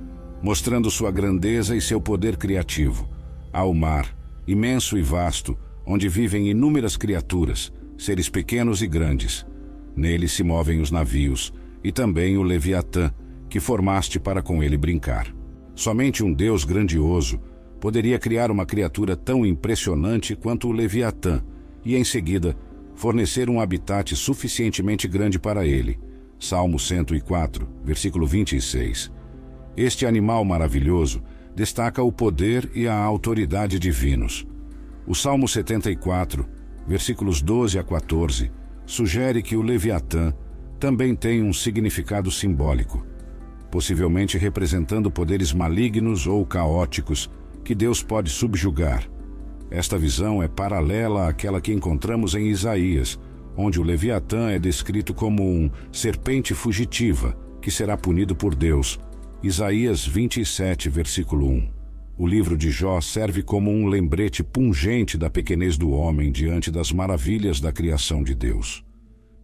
mostrando 0.43 0.91
sua 0.91 1.11
grandeza 1.11 1.77
e 1.77 1.81
seu 1.81 2.01
poder 2.01 2.37
criativo. 2.37 3.09
Há 3.53 3.65
o 3.65 3.75
mar, 3.75 4.17
imenso 4.47 4.99
e 4.99 5.03
vasto, 5.03 5.57
onde 5.85 6.09
vivem 6.09 6.49
inúmeras 6.49 6.97
criaturas, 6.97 7.73
seres 7.97 8.29
pequenos 8.29 8.83
e 8.83 8.87
grandes. 8.87 9.47
Nele 9.95 10.29
se 10.29 10.43
movem 10.43 10.81
os 10.81 10.91
navios, 10.91 11.53
e 11.83 11.93
também 11.93 12.37
o 12.37 12.43
Leviatã, 12.43 13.13
que 13.49 13.61
formaste 13.61 14.19
para 14.19 14.43
com 14.43 14.63
ele 14.63 14.77
brincar. 14.77 15.33
Somente 15.75 16.25
um 16.25 16.33
Deus 16.33 16.65
grandioso 16.65 17.41
poderia 17.81 18.19
criar 18.19 18.51
uma 18.51 18.67
criatura 18.67 19.15
tão 19.17 19.47
impressionante 19.47 20.35
quanto 20.35 20.69
o 20.69 20.73
Leviatã 20.73 21.43
e, 21.85 21.95
em 21.95 22.03
seguida, 22.03 22.57
fornecer 22.95 23.49
um 23.49 23.61
habitat 23.61 24.17
suficientemente 24.17 25.07
grande 25.07 25.39
para 25.39 25.67
ele. 25.67 25.99
Salmo 26.39 26.79
104, 26.79 27.69
versículo 27.85 28.27
26. 28.27 29.13
Este 29.77 30.07
animal 30.07 30.45
maravilhoso 30.45 31.23
destaca 31.55 32.03
o 32.03 32.11
poder 32.11 32.71
e 32.75 32.89
a 32.89 32.97
autoridade 32.97 33.79
divinos. 33.79 34.47
O 35.07 35.15
Salmo 35.15 35.47
74, 35.47 36.47
versículos 36.89 37.43
12 37.43 37.79
a 37.79 37.85
14, 37.85 38.51
sugere 38.87 39.43
que 39.43 39.57
o 39.57 39.63
Leviatã 39.63 40.33
também 40.81 41.15
tem 41.15 41.43
um 41.43 41.53
significado 41.53 42.31
simbólico, 42.31 43.05
possivelmente 43.71 44.39
representando 44.39 45.11
poderes 45.11 45.53
malignos 45.53 46.27
ou 46.27 46.45
caóticos 46.47 47.31
que 47.63 47.75
Deus 47.75 48.03
pode 48.03 48.31
subjugar. 48.31 49.07
Esta 49.71 49.99
visão 49.99 50.43
é 50.43 50.49
paralela 50.49 51.29
àquela 51.29 51.61
que 51.61 51.73
encontramos 51.73 52.35
em 52.35 52.49
Isaías, 52.49 53.19
onde 53.57 53.81
o 53.81 53.83
Leviatã 53.83 54.51
é 54.51 54.59
descrito 54.59 55.13
como 55.13 55.43
um 55.43 55.71
serpente 55.93 56.55
fugitiva 56.55 57.37
que 57.61 57.71
será 57.71 57.97
punido 57.97 58.35
por 58.35 58.55
Deus. 58.55 59.01
Isaías 59.43 60.07
27, 60.07 60.89
versículo 60.89 61.47
1. 61.49 61.69
O 62.19 62.27
livro 62.27 62.57
de 62.57 62.71
Jó 62.71 63.01
serve 63.01 63.43
como 63.43 63.71
um 63.71 63.87
lembrete 63.87 64.43
pungente 64.43 65.19
da 65.19 65.29
pequenez 65.29 65.77
do 65.77 65.91
homem 65.91 66.33
diante 66.33 66.71
das 66.71 66.91
maravilhas 66.91 67.61
da 67.61 67.71
criação 67.71 68.23
de 68.23 68.35
Deus. 68.35 68.85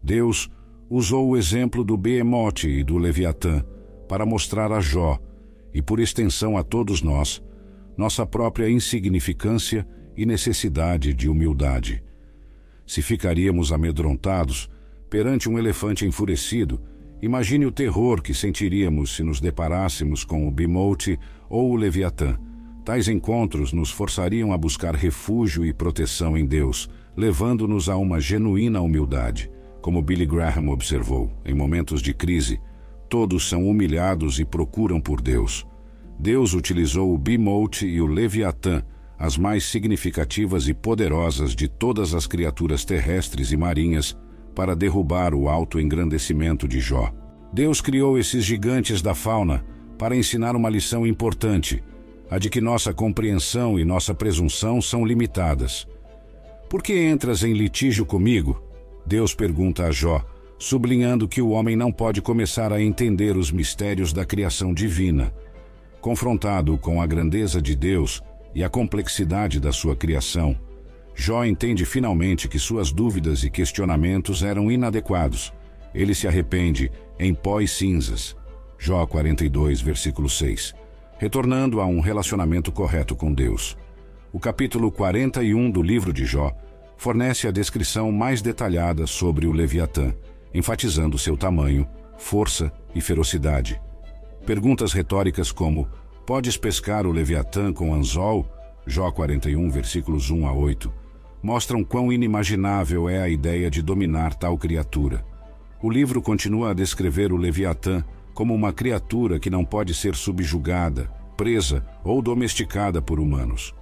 Deus 0.03 0.51
usou 0.89 1.29
o 1.29 1.37
exemplo 1.37 1.85
do 1.85 1.97
Behemote 1.97 2.69
e 2.69 2.83
do 2.83 2.97
Leviatã 2.99 3.65
para 4.09 4.27
mostrar 4.27 4.73
a 4.73 4.81
Jó, 4.81 5.19
e 5.73 5.81
por 5.81 6.01
extensão 6.01 6.57
a 6.57 6.63
todos 6.63 7.03
nós, 7.03 7.43
nossa 7.97 8.27
própria 8.27 8.69
insignificância 8.71 9.87
e 10.17 10.27
necessidade 10.27 11.15
de 11.15 11.29
humildade 11.29 12.03
se 12.87 13.03
ficaríamos 13.03 13.73
amedrontados 13.73 14.69
perante 15.09 15.49
um 15.49 15.59
elefante 15.59 16.05
enfurecido, 16.07 16.81
imagine 17.23 17.65
o 17.65 17.73
terror 17.73 18.21
que 18.21 18.35
sentiríamos 18.35 19.15
se 19.15 19.23
nos 19.23 19.41
deparássemos 19.41 20.25
com 20.25 20.47
o 20.47 20.51
Bimote 20.51 21.19
ou 21.49 21.71
o 21.71 21.77
Leviatã. 21.77 22.37
Tais 22.85 23.07
encontros 23.07 23.73
nos 23.73 23.91
forçariam 23.91 24.53
a 24.53 24.59
buscar 24.59 24.95
refúgio 24.95 25.65
e 25.65 25.73
proteção 25.73 26.37
em 26.37 26.45
Deus, 26.45 26.91
levando-nos 27.17 27.89
a 27.89 27.97
uma 27.97 28.21
genuína 28.21 28.81
humildade. 28.81 29.49
Como 29.81 30.03
Billy 30.03 30.27
Graham 30.27 30.69
observou, 30.69 31.31
em 31.45 31.55
momentos 31.55 32.03
de 32.03 32.13
crise, 32.13 32.61
todos 33.09 33.49
são 33.49 33.69
humilhados 33.69 34.41
e 34.41 34.45
procuram 34.45 35.01
por 35.01 35.21
Deus. 35.21 35.65
Deus 36.19 36.55
utilizou 36.55 37.15
o 37.15 37.19
Bimote 37.19 37.87
e 37.87 38.01
o 38.01 38.07
Leviatã 38.07 38.83
as 39.23 39.39
mais 39.39 39.63
significativas 39.65 40.67
e 40.67 40.75
poderosas 40.75 41.55
de 41.55 41.69
todas 41.69 42.13
as 42.13 42.27
criaturas 42.27 42.85
terrestres 42.85 43.53
e 43.53 43.57
marinhas, 43.57 44.17
para 44.55 44.77
derrubar 44.77 45.35
o 45.35 45.49
alto 45.49 45.81
engrandecimento 45.81 46.69
de 46.69 46.81
Jó. 46.81 47.13
Deus 47.53 47.81
criou 47.81 48.19
esses 48.19 48.45
gigantes 48.45 49.03
da 49.03 49.15
fauna 49.15 49.65
para 49.99 50.17
ensinar 50.17 50.57
uma 50.57 50.71
lição 50.71 51.07
importante, 51.07 51.83
a 52.31 52.39
de 52.39 52.49
que 52.49 52.61
nossa 52.61 52.95
compreensão 52.95 53.79
e 53.79 53.85
nossa 53.85 54.15
presunção 54.15 54.81
são 54.81 55.05
limitadas. 55.05 55.87
Por 56.69 56.83
que 56.83 56.99
entras 56.99 57.45
em 57.45 57.53
litígio 57.53 58.07
comigo? 58.07 58.63
Deus 59.07 59.35
pergunta 59.35 59.85
a 59.85 59.91
Jó, 59.91 60.25
sublinhando 60.59 61.29
que 61.29 61.43
o 61.43 61.51
homem 61.51 61.77
não 61.77 61.93
pode 61.93 62.23
começar 62.23 62.73
a 62.73 62.81
entender 62.81 63.37
os 63.37 63.51
mistérios 63.51 64.13
da 64.13 64.25
criação 64.25 64.73
divina. 64.73 65.33
Confrontado 66.01 66.79
com 66.79 67.03
a 67.03 67.07
grandeza 67.07 67.61
de 67.61 67.77
Deus, 67.77 68.23
e 68.55 68.63
a 68.63 68.69
complexidade 68.69 69.59
da 69.59 69.73
sua 69.73 69.97
criação, 69.97 70.57
Jó 71.15 71.45
entende 71.45 71.85
finalmente 71.85 72.49
que 72.49 72.59
suas 72.59 72.93
dúvidas 72.93 73.45
e 73.45 73.51
questionamentos 73.51 74.43
eram 74.43 74.71
inadequados. 74.71 75.53
Ele 75.95 76.15
se 76.15 76.27
arrepende 76.27 76.91
em 77.19 77.35
pó 77.35 77.61
e 77.61 77.69
cinzas. 77.69 78.37
Jó 78.79 79.07
42, 79.07 79.81
versículo 79.81 80.29
6. 80.29 80.75
Retornando 81.19 81.81
a 81.81 81.87
um 81.87 82.01
relacionamento 82.01 82.73
correto 82.73 83.15
com 83.15 83.33
Deus. 83.33 83.77
O 84.33 84.41
capítulo 84.41 84.91
41 84.91 85.71
do 85.71 85.83
livro 85.83 86.13
de 86.13 86.25
Jó 86.25 86.53
fornece 86.97 87.47
a 87.47 87.51
descrição 87.51 88.11
mais 88.11 88.41
detalhada 88.41 89.07
sobre 89.07 89.47
o 89.47 89.53
Leviatã, 89.53 90.15
enfatizando 90.55 91.19
seu 91.19 91.37
tamanho, 91.37 91.87
força 92.19 92.73
e 92.95 93.01
ferocidade. 93.01 93.81
Perguntas 94.47 94.93
retóricas 94.93 95.53
como 95.53 95.89
Podes 96.27 96.57
pescar 96.57 97.05
o 97.05 97.11
Leviatã 97.11 97.73
com 97.73 97.93
anzol? 97.93 98.47
Jó 98.87 99.11
41, 99.11 99.69
versículos 99.71 100.31
1 100.31 100.47
a 100.47 100.53
8, 100.53 100.93
mostram 101.43 101.83
quão 101.83 102.13
inimaginável 102.13 103.09
é 103.09 103.21
a 103.21 103.29
ideia 103.29 103.71
de 103.71 103.83
dominar 103.83 104.35
tal 104.35 104.57
criatura. 104.57 105.25
O 105.83 105.91
livro 105.91 106.23
continua 106.23 106.71
a 106.71 106.75
descrever 106.75 107.33
o 107.33 107.37
Leviatã 107.37 108.05
como 108.33 108.55
uma 108.55 108.73
criatura 108.73 109.41
que 109.41 109.51
não 109.51 109.65
pode 109.65 109.93
ser 109.95 110.15
subjugada, 110.15 111.11
presa 111.37 111.85
ou 112.05 112.23
domesticada 112.23 113.03
por 113.03 113.19
humanos. 113.19 113.75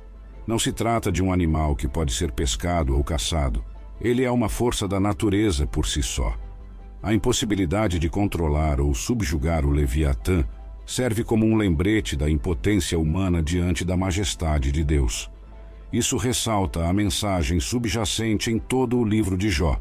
Não 0.47 0.59
se 0.59 0.73
trata 0.73 1.13
de 1.13 1.23
um 1.23 1.33
animal 1.33 1.77
que 1.77 1.87
pode 1.87 2.13
ser 2.13 2.33
pescado 2.33 2.97
ou 2.97 3.05
caçado. 3.05 3.63
Ele 4.01 4.25
é 4.25 4.31
uma 4.31 4.49
força 4.49 4.89
da 4.89 4.99
natureza 4.99 5.67
por 5.67 5.87
si 5.87 6.03
só. 6.03 6.35
A 7.03 7.13
impossibilidade 7.13 7.99
de 7.99 8.09
controlar 8.09 8.81
ou 8.81 8.95
subjugar 8.95 9.65
o 9.67 9.71
Leviatã 9.71 10.45
serve 10.87 11.23
como 11.23 11.47
um 11.47 11.57
lembrete 11.57 12.17
da 12.17 12.29
impotência 12.29 12.99
humana 12.99 13.43
diante 13.43 13.85
da 13.85 13.97
majestade 13.97 14.73
de 14.73 14.83
Deus. 14.83 15.31
Isso 15.93 16.17
ressalta 16.17 16.87
a 16.87 16.93
mensagem 16.93 17.59
subjacente 17.59 18.51
em 18.51 18.59
todo 18.59 18.99
o 18.99 19.05
livro 19.05 19.37
de 19.37 19.51
Jó, 19.51 19.81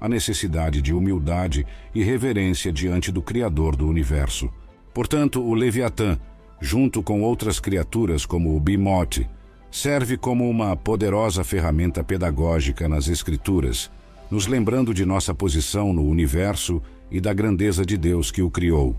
a 0.00 0.08
necessidade 0.08 0.82
de 0.82 0.92
humildade 0.92 1.66
e 1.94 2.02
reverência 2.02 2.70
diante 2.70 3.10
do 3.10 3.22
Criador 3.22 3.74
do 3.74 3.88
universo. 3.88 4.50
Portanto, 4.92 5.42
o 5.42 5.54
Leviatã, 5.54 6.18
junto 6.60 7.02
com 7.02 7.22
outras 7.22 7.58
criaturas 7.58 8.26
como 8.26 8.54
o 8.54 8.60
Bimote, 8.60 9.28
serve 9.70 10.16
como 10.16 10.48
uma 10.48 10.76
poderosa 10.76 11.42
ferramenta 11.42 12.04
pedagógica 12.04 12.88
nas 12.88 13.08
Escrituras, 13.08 13.90
nos 14.30 14.46
lembrando 14.46 14.92
de 14.92 15.04
nossa 15.04 15.34
posição 15.34 15.92
no 15.92 16.04
universo 16.04 16.82
e 17.10 17.20
da 17.20 17.32
grandeza 17.32 17.84
de 17.84 17.96
Deus 17.96 18.30
que 18.30 18.42
o 18.42 18.50
criou. 18.50 18.96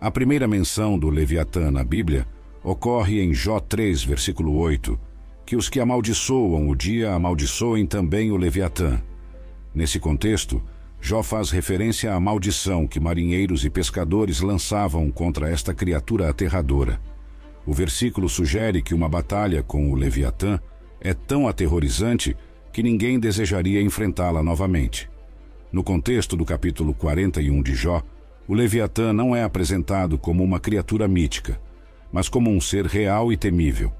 A 0.00 0.10
primeira 0.10 0.48
menção 0.48 0.98
do 0.98 1.08
Leviatã 1.08 1.70
na 1.70 1.84
Bíblia 1.84 2.26
ocorre 2.64 3.20
em 3.20 3.32
Jó 3.32 3.60
3, 3.60 4.02
versículo 4.02 4.56
8, 4.56 4.98
que 5.44 5.56
os 5.56 5.68
que 5.68 5.80
amaldiçoam 5.80 6.68
o 6.68 6.74
dia 6.74 7.12
amaldiçoem 7.12 7.86
também 7.86 8.30
o 8.30 8.36
Leviatã. 8.36 9.00
Nesse 9.74 9.98
contexto, 9.98 10.62
Jó 11.00 11.22
faz 11.22 11.50
referência 11.50 12.14
à 12.14 12.20
maldição 12.20 12.86
que 12.86 13.00
marinheiros 13.00 13.64
e 13.64 13.70
pescadores 13.70 14.40
lançavam 14.40 15.10
contra 15.10 15.50
esta 15.50 15.74
criatura 15.74 16.30
aterradora. 16.30 17.00
O 17.66 17.72
versículo 17.72 18.28
sugere 18.28 18.82
que 18.82 18.94
uma 18.94 19.08
batalha 19.08 19.62
com 19.62 19.90
o 19.90 19.94
Leviatã 19.94 20.60
é 21.00 21.12
tão 21.12 21.48
aterrorizante 21.48 22.36
que 22.72 22.82
ninguém 22.82 23.18
desejaria 23.18 23.82
enfrentá-la 23.82 24.42
novamente. 24.42 25.10
No 25.72 25.82
contexto 25.82 26.36
do 26.36 26.44
capítulo 26.44 26.94
41 26.94 27.62
de 27.62 27.74
Jó, 27.74 28.02
o 28.46 28.54
Leviatã 28.54 29.12
não 29.12 29.34
é 29.34 29.42
apresentado 29.42 30.18
como 30.18 30.44
uma 30.44 30.60
criatura 30.60 31.08
mítica, 31.08 31.60
mas 32.12 32.28
como 32.28 32.50
um 32.50 32.60
ser 32.60 32.86
real 32.86 33.32
e 33.32 33.36
temível. 33.36 33.92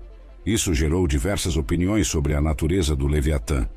Isso 0.44 0.74
gerou 0.74 1.06
diversas 1.06 1.56
opiniões 1.56 2.08
sobre 2.08 2.34
a 2.34 2.40
natureza 2.40 2.96
do 2.96 3.06
Leviatã. 3.06 3.68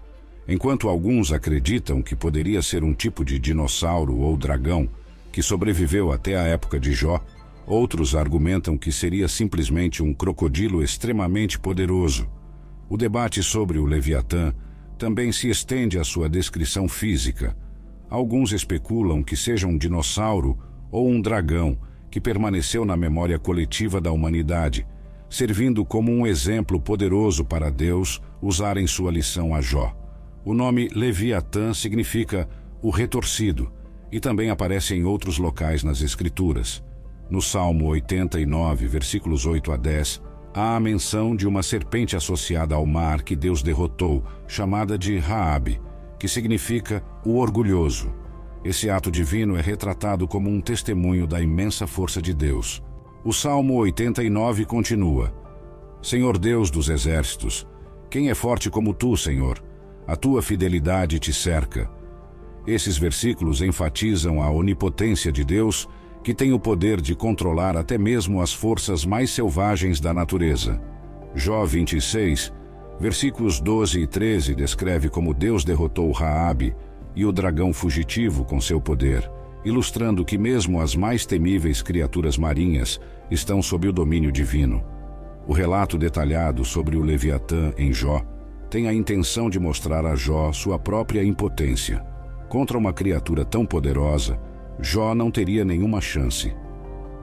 Enquanto 0.48 0.90
alguns 0.90 1.32
acreditam 1.32 2.02
que 2.02 2.16
poderia 2.16 2.62
ser 2.62 2.84
um 2.84 2.94
tipo 2.94 3.24
de 3.24 3.38
dinossauro 3.38 4.18
ou 4.18 4.36
dragão 4.36 4.90
que 5.32 5.42
sobreviveu 5.42 6.12
até 6.12 6.38
a 6.38 6.44
época 6.44 6.80
de 6.80 6.92
Jó, 6.94 7.24
outros 7.68 8.16
argumentam 8.16 8.78
que 8.78 8.92
seria 8.92 9.28
simplesmente 9.28 10.02
um 10.02 10.14
crocodilo 10.14 10.84
extremamente 10.84 11.60
poderoso. 11.60 12.28
O 12.90 12.98
debate 12.98 13.44
sobre 13.44 13.78
o 13.78 13.86
Leviatã 13.86 14.54
também 14.98 15.32
se 15.32 15.50
estende 15.50 16.00
à 16.00 16.04
sua 16.04 16.30
descrição 16.30 16.88
física. 16.88 17.56
Alguns 18.10 18.52
especulam 18.54 19.24
que 19.24 19.36
seja 19.36 19.68
um 19.68 19.78
dinossauro 19.78 20.58
ou 20.92 21.10
um 21.10 21.20
dragão 21.20 21.78
que 22.10 22.22
permaneceu 22.22 22.86
na 22.86 22.96
memória 22.96 23.38
coletiva 23.38 24.00
da 24.00 24.12
humanidade, 24.12 24.86
servindo 25.30 25.84
como 25.86 26.12
um 26.12 26.26
exemplo 26.26 26.80
poderoso 26.80 27.44
para 27.44 27.70
Deus 27.70 28.22
usar 28.42 28.78
em 28.78 28.88
sua 28.88 29.12
lição 29.12 29.54
a 29.54 29.62
Jó. 29.62 29.96
O 30.44 30.54
nome 30.54 30.90
Leviatã 30.94 31.74
significa 31.74 32.48
o 32.82 32.90
retorcido 32.90 33.72
e 34.12 34.20
também 34.20 34.50
aparece 34.50 34.94
em 34.94 35.04
outros 35.04 35.38
locais 35.38 35.84
nas 35.84 36.02
Escrituras. 36.02 36.84
No 37.30 37.42
Salmo 37.42 37.88
89, 37.88 38.88
versículos 38.88 39.46
8 39.46 39.72
a 39.72 39.78
10, 39.78 40.22
há 40.54 40.76
a 40.76 40.80
menção 40.80 41.36
de 41.36 41.48
uma 41.48 41.64
serpente 41.64 42.16
associada 42.16 42.76
ao 42.76 42.86
mar 42.86 43.24
que 43.24 43.36
Deus 43.36 43.64
derrotou, 43.64 44.24
chamada 44.48 44.98
de 44.98 45.18
Raabe, 45.18 45.82
que 46.20 46.28
significa 46.28 47.04
o 47.26 47.38
orgulhoso. 47.38 48.14
Esse 48.64 48.90
ato 48.90 49.12
divino 49.12 49.58
é 49.58 49.62
retratado 49.62 50.28
como 50.28 50.50
um 50.50 50.62
testemunho 50.62 51.28
da 51.28 51.42
imensa 51.42 51.86
força 51.86 52.22
de 52.22 52.34
Deus. 52.34 52.82
O 53.26 53.34
Salmo 53.34 53.74
89 53.78 54.66
continua: 54.66 55.34
Senhor 56.00 56.38
Deus 56.38 56.70
dos 56.70 56.90
exércitos, 56.90 57.68
quem 58.08 58.30
é 58.30 58.36
forte 58.36 58.70
como 58.70 58.94
tu, 58.94 59.18
Senhor? 59.18 59.64
A 60.06 60.16
tua 60.16 60.44
fidelidade 60.44 61.18
te 61.18 61.34
cerca. 61.34 61.90
Esses 62.68 63.00
versículos 63.00 63.64
enfatizam 63.64 64.44
a 64.44 64.52
onipotência 64.52 65.32
de 65.32 65.44
Deus 65.44 65.90
que 66.24 66.36
tem 66.36 66.54
o 66.54 66.60
poder 66.60 67.02
de 67.02 67.16
controlar 67.16 67.76
até 67.76 67.98
mesmo 67.98 68.42
as 68.42 68.54
forças 68.54 69.04
mais 69.04 69.32
selvagens 69.32 70.00
da 70.00 70.14
natureza. 70.14 70.80
Jó 71.34 71.66
26, 71.66 72.54
versículos 73.00 73.60
12 73.60 74.02
e 74.02 74.06
13 74.06 74.54
descreve 74.54 75.10
como 75.10 75.34
Deus 75.34 75.66
derrotou 75.66 76.12
Raabe 76.12 76.76
e 77.16 77.26
o 77.26 77.32
dragão 77.32 77.74
fugitivo 77.74 78.46
com 78.46 78.62
seu 78.62 78.80
poder, 78.80 79.28
ilustrando 79.64 80.24
que 80.24 80.38
mesmo 80.38 80.80
as 80.80 80.96
mais 80.96 81.26
temíveis 81.26 81.82
criaturas 81.82 82.38
marinhas 82.38 83.00
estão 83.30 83.62
sob 83.62 83.88
o 83.88 83.94
domínio 83.94 84.32
divino. 84.32 84.84
O 85.48 85.54
relato 85.54 85.98
detalhado 85.98 86.66
sobre 86.66 86.98
o 86.98 87.02
Leviatã 87.02 87.74
em 87.78 87.94
Jó 87.94 88.22
tem 88.70 88.88
a 88.88 88.94
intenção 88.94 89.50
de 89.50 89.60
mostrar 89.60 90.06
a 90.06 90.16
Jó 90.16 90.52
sua 90.52 90.80
própria 90.80 91.24
impotência. 91.24 92.04
Contra 92.50 92.78
uma 92.78 92.94
criatura 92.94 93.46
tão 93.46 93.66
poderosa, 93.66 94.40
Jó 94.80 95.14
não 95.16 95.32
teria 95.32 95.64
nenhuma 95.64 96.02
chance. 96.02 96.54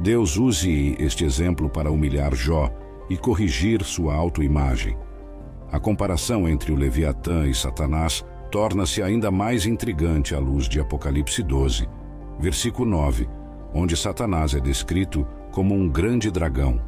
Deus 0.00 0.36
use 0.36 0.96
este 0.98 1.24
exemplo 1.24 1.68
para 1.68 1.90
humilhar 1.90 2.34
Jó 2.34 2.70
e 3.10 3.16
corrigir 3.16 3.82
sua 3.84 4.14
autoimagem. 4.14 4.96
A 5.70 5.78
comparação 5.80 6.48
entre 6.48 6.72
o 6.72 6.76
Leviatã 6.76 7.46
e 7.46 7.54
Satanás 7.54 8.24
torna-se 8.50 9.02
ainda 9.02 9.30
mais 9.30 9.64
intrigante 9.66 10.34
à 10.34 10.38
luz 10.38 10.68
de 10.68 10.78
Apocalipse 10.78 11.42
12, 11.42 11.88
versículo 12.38 12.88
9, 12.88 13.28
onde 13.72 13.96
Satanás 13.96 14.54
é 14.54 14.60
descrito 14.60 15.26
como 15.52 15.74
um 15.74 15.88
grande 15.88 16.30
dragão. 16.30 16.80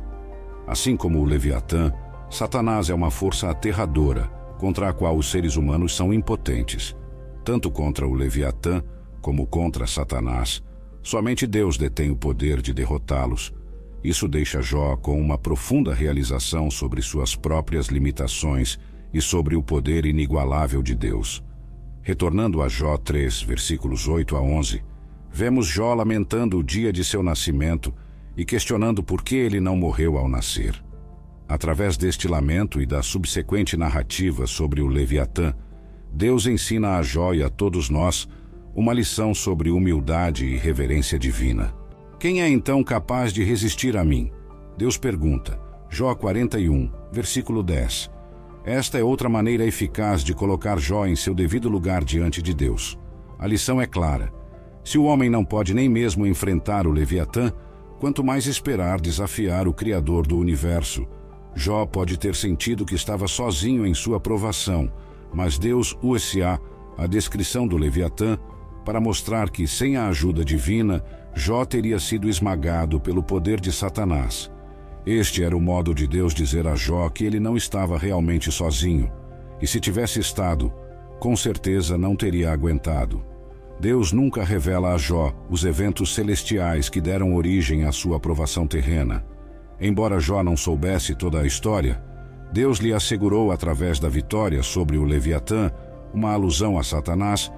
Assim 0.67 0.97
como 0.97 1.21
o 1.21 1.25
Leviatã, 1.25 1.93
Satanás 2.29 2.91
é 2.91 2.95
uma 2.95 3.11
força 3.11 3.51
aterradora 3.51 4.25
contra 4.59 4.89
a 4.89 4.93
qual 4.93 5.17
os 5.17 5.31
seres 5.31 5.57
humanos 5.57 5.95
são 5.95 6.13
impotentes, 6.13 6.97
tanto 7.45 7.71
contra 7.71 8.09
o 8.09 8.15
Leviatã 8.15 8.83
como 9.21 9.47
contra 9.47 9.87
Satanás, 9.87 10.63
somente 11.03 11.47
Deus 11.47 11.77
detém 11.77 12.11
o 12.11 12.17
poder 12.17 12.61
de 12.61 12.73
derrotá-los. 12.73 13.53
Isso 14.03 14.27
deixa 14.27 14.61
Jó 14.61 14.97
com 14.97 15.21
uma 15.21 15.39
profunda 15.39 15.95
realização 15.95 16.71
sobre 16.71 17.01
suas 17.01 17.37
próprias 17.37 17.87
limitações 17.87 18.79
e 19.13 19.21
sobre 19.21 19.57
o 19.57 19.63
poder 19.63 20.05
inigualável 20.05 20.83
de 20.83 20.95
Deus. 20.95 21.43
Retornando 22.03 22.61
a 22.61 22.69
Jó 22.69 22.99
3, 22.99 23.43
versículos 23.43 24.09
8 24.09 24.37
a 24.37 24.43
11, 24.43 24.83
vemos 25.31 25.67
Jó 25.67 25.95
lamentando 25.95 26.59
o 26.59 26.63
dia 26.63 26.93
de 26.93 27.03
seu 27.03 27.23
nascimento 27.23 27.95
e 28.37 28.45
questionando 28.45 29.03
por 29.03 29.23
que 29.23 29.37
ele 29.37 29.61
não 29.61 29.77
morreu 29.77 30.19
ao 30.19 30.29
nascer. 30.29 30.83
Através 31.49 31.97
deste 31.97 32.27
lamento 32.27 32.81
e 32.81 32.87
da 32.87 33.03
subsequente 33.03 33.77
narrativa 33.77 34.47
sobre 34.47 34.81
o 34.81 34.87
Leviatã, 34.87 35.55
Deus 36.13 36.47
ensina 36.47 36.97
a 36.97 37.03
Jó 37.03 37.35
e 37.35 37.43
a 37.43 37.49
todos 37.49 37.91
nós 37.91 38.29
uma 38.75 38.93
lição 38.93 39.35
sobre 39.35 39.71
humildade 39.71 40.47
e 40.47 40.57
reverência 40.57 41.19
divina. 41.19 41.75
Quem 42.19 42.43
é 42.43 42.49
então 42.49 42.83
capaz 42.83 43.33
de 43.33 43.45
resistir 43.45 43.97
a 43.97 44.05
mim? 44.05 44.33
Deus 44.77 44.97
pergunta. 44.97 45.61
Jó 45.91 46.15
41, 46.15 46.91
versículo 47.13 47.63
10. 47.63 48.11
Esta 48.65 48.99
é 48.99 49.05
outra 49.05 49.29
maneira 49.29 49.65
eficaz 49.65 50.25
de 50.25 50.35
colocar 50.35 50.79
Jó 50.81 51.07
em 51.07 51.15
seu 51.15 51.35
devido 51.35 51.69
lugar 51.69 52.03
diante 52.03 52.41
de 52.41 52.55
Deus. 52.55 52.99
A 53.39 53.47
lição 53.47 53.81
é 53.81 53.87
clara. 53.87 54.33
Se 54.83 54.99
o 54.99 55.05
homem 55.05 55.29
não 55.29 55.45
pode 55.45 55.75
nem 55.75 55.89
mesmo 55.89 56.27
enfrentar 56.27 56.87
o 56.87 56.91
Leviatã, 56.91 57.53
quanto 58.05 58.23
mais 58.23 58.45
esperar 58.45 59.01
desafiar 59.01 59.67
o 59.67 59.73
Criador 59.73 60.27
do 60.27 60.37
universo. 60.37 61.09
Jó 61.55 61.87
pode 61.87 62.19
ter 62.19 62.35
sentido 62.35 62.85
que 62.85 62.95
estava 62.95 63.27
sozinho 63.27 63.87
em 63.87 63.95
sua 63.95 64.21
provação, 64.21 64.93
mas 65.33 65.57
Deus 65.57 65.97
o-se-á, 66.03 66.59
a 66.99 67.07
descrição 67.07 67.67
do 67.67 67.79
Leviatã, 67.79 68.39
para 68.85 69.01
mostrar 69.01 69.49
que, 69.49 69.67
sem 69.67 69.97
a 69.97 70.09
ajuda 70.09 70.45
divina, 70.45 71.03
Jó 71.35 71.65
teria 71.65 71.99
sido 71.99 72.29
esmagado 72.29 73.01
pelo 73.01 73.23
poder 73.23 73.59
de 73.59 73.73
Satanás. 73.73 74.53
Este 75.07 75.43
era 75.43 75.57
o 75.57 75.61
modo 75.61 75.95
de 75.95 76.07
Deus 76.07 76.35
dizer 76.35 76.67
a 76.67 76.75
Jó 76.75 77.09
que 77.09 77.25
ele 77.25 77.41
não 77.41 77.57
estava 77.57 77.97
realmente 77.97 78.53
sozinho, 78.53 79.11
e 79.63 79.67
se 79.67 79.81
tivesse 79.81 80.21
estado, 80.21 80.71
com 81.19 81.35
certeza 81.35 81.97
não 81.97 82.15
teria 82.15 82.53
aguentado. 82.53 83.25
Deus 83.81 84.13
nunca 84.13 84.45
revela 84.45 84.95
a 84.95 84.99
Jó 84.99 85.33
os 85.51 85.65
eventos 85.65 86.15
celestiais 86.15 86.89
que 86.89 87.01
deram 87.01 87.35
origem 87.35 87.85
à 87.85 87.93
sua 87.93 88.17
aprovação 88.17 88.67
terrena. 88.67 89.25
Embora 89.81 90.21
Jó 90.21 90.43
não 90.43 90.57
soubesse 90.57 91.15
toda 91.15 91.41
a 91.41 91.47
história, 91.47 92.03
Deus 92.53 92.79
lhe 92.79 92.93
assegurou 92.93 93.51
através 93.51 93.99
da 93.99 94.09
vitória 94.09 94.63
sobre 94.63 94.97
o 94.97 95.05
Leviatã 95.05 95.73
uma 96.13 96.33
alusão 96.33 96.79
a 96.79 96.85
Satanás 96.85 97.53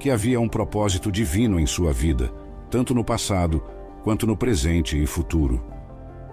que 0.00 0.10
havia 0.10 0.40
um 0.40 0.48
propósito 0.48 1.12
divino 1.12 1.60
em 1.60 1.66
sua 1.66 1.92
vida, 1.92 2.32
tanto 2.70 2.94
no 2.94 3.04
passado 3.04 3.62
quanto 4.02 4.26
no 4.26 4.36
presente 4.36 5.00
e 5.00 5.06
futuro. 5.06 5.62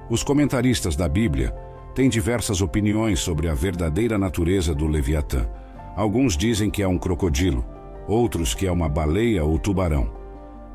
Os 0.10 0.24
comentaristas 0.24 0.96
da 0.96 1.08
Bíblia 1.08 1.54
têm 1.94 2.10
diversas 2.10 2.62
opiniões 2.62 3.20
sobre 3.20 3.50
a 3.50 3.54
verdadeira 3.54 4.18
natureza 4.18 4.74
do 4.74 4.88
Leviatã. 4.88 5.48
Alguns 5.96 6.38
dizem 6.38 6.70
que 6.70 6.82
é 6.82 6.88
um 6.88 6.98
crocodilo, 6.98 7.66
outros 8.08 8.54
que 8.54 8.66
é 8.66 8.72
uma 8.72 8.88
baleia 8.88 9.44
ou 9.44 9.60
tubarão. 9.60 10.12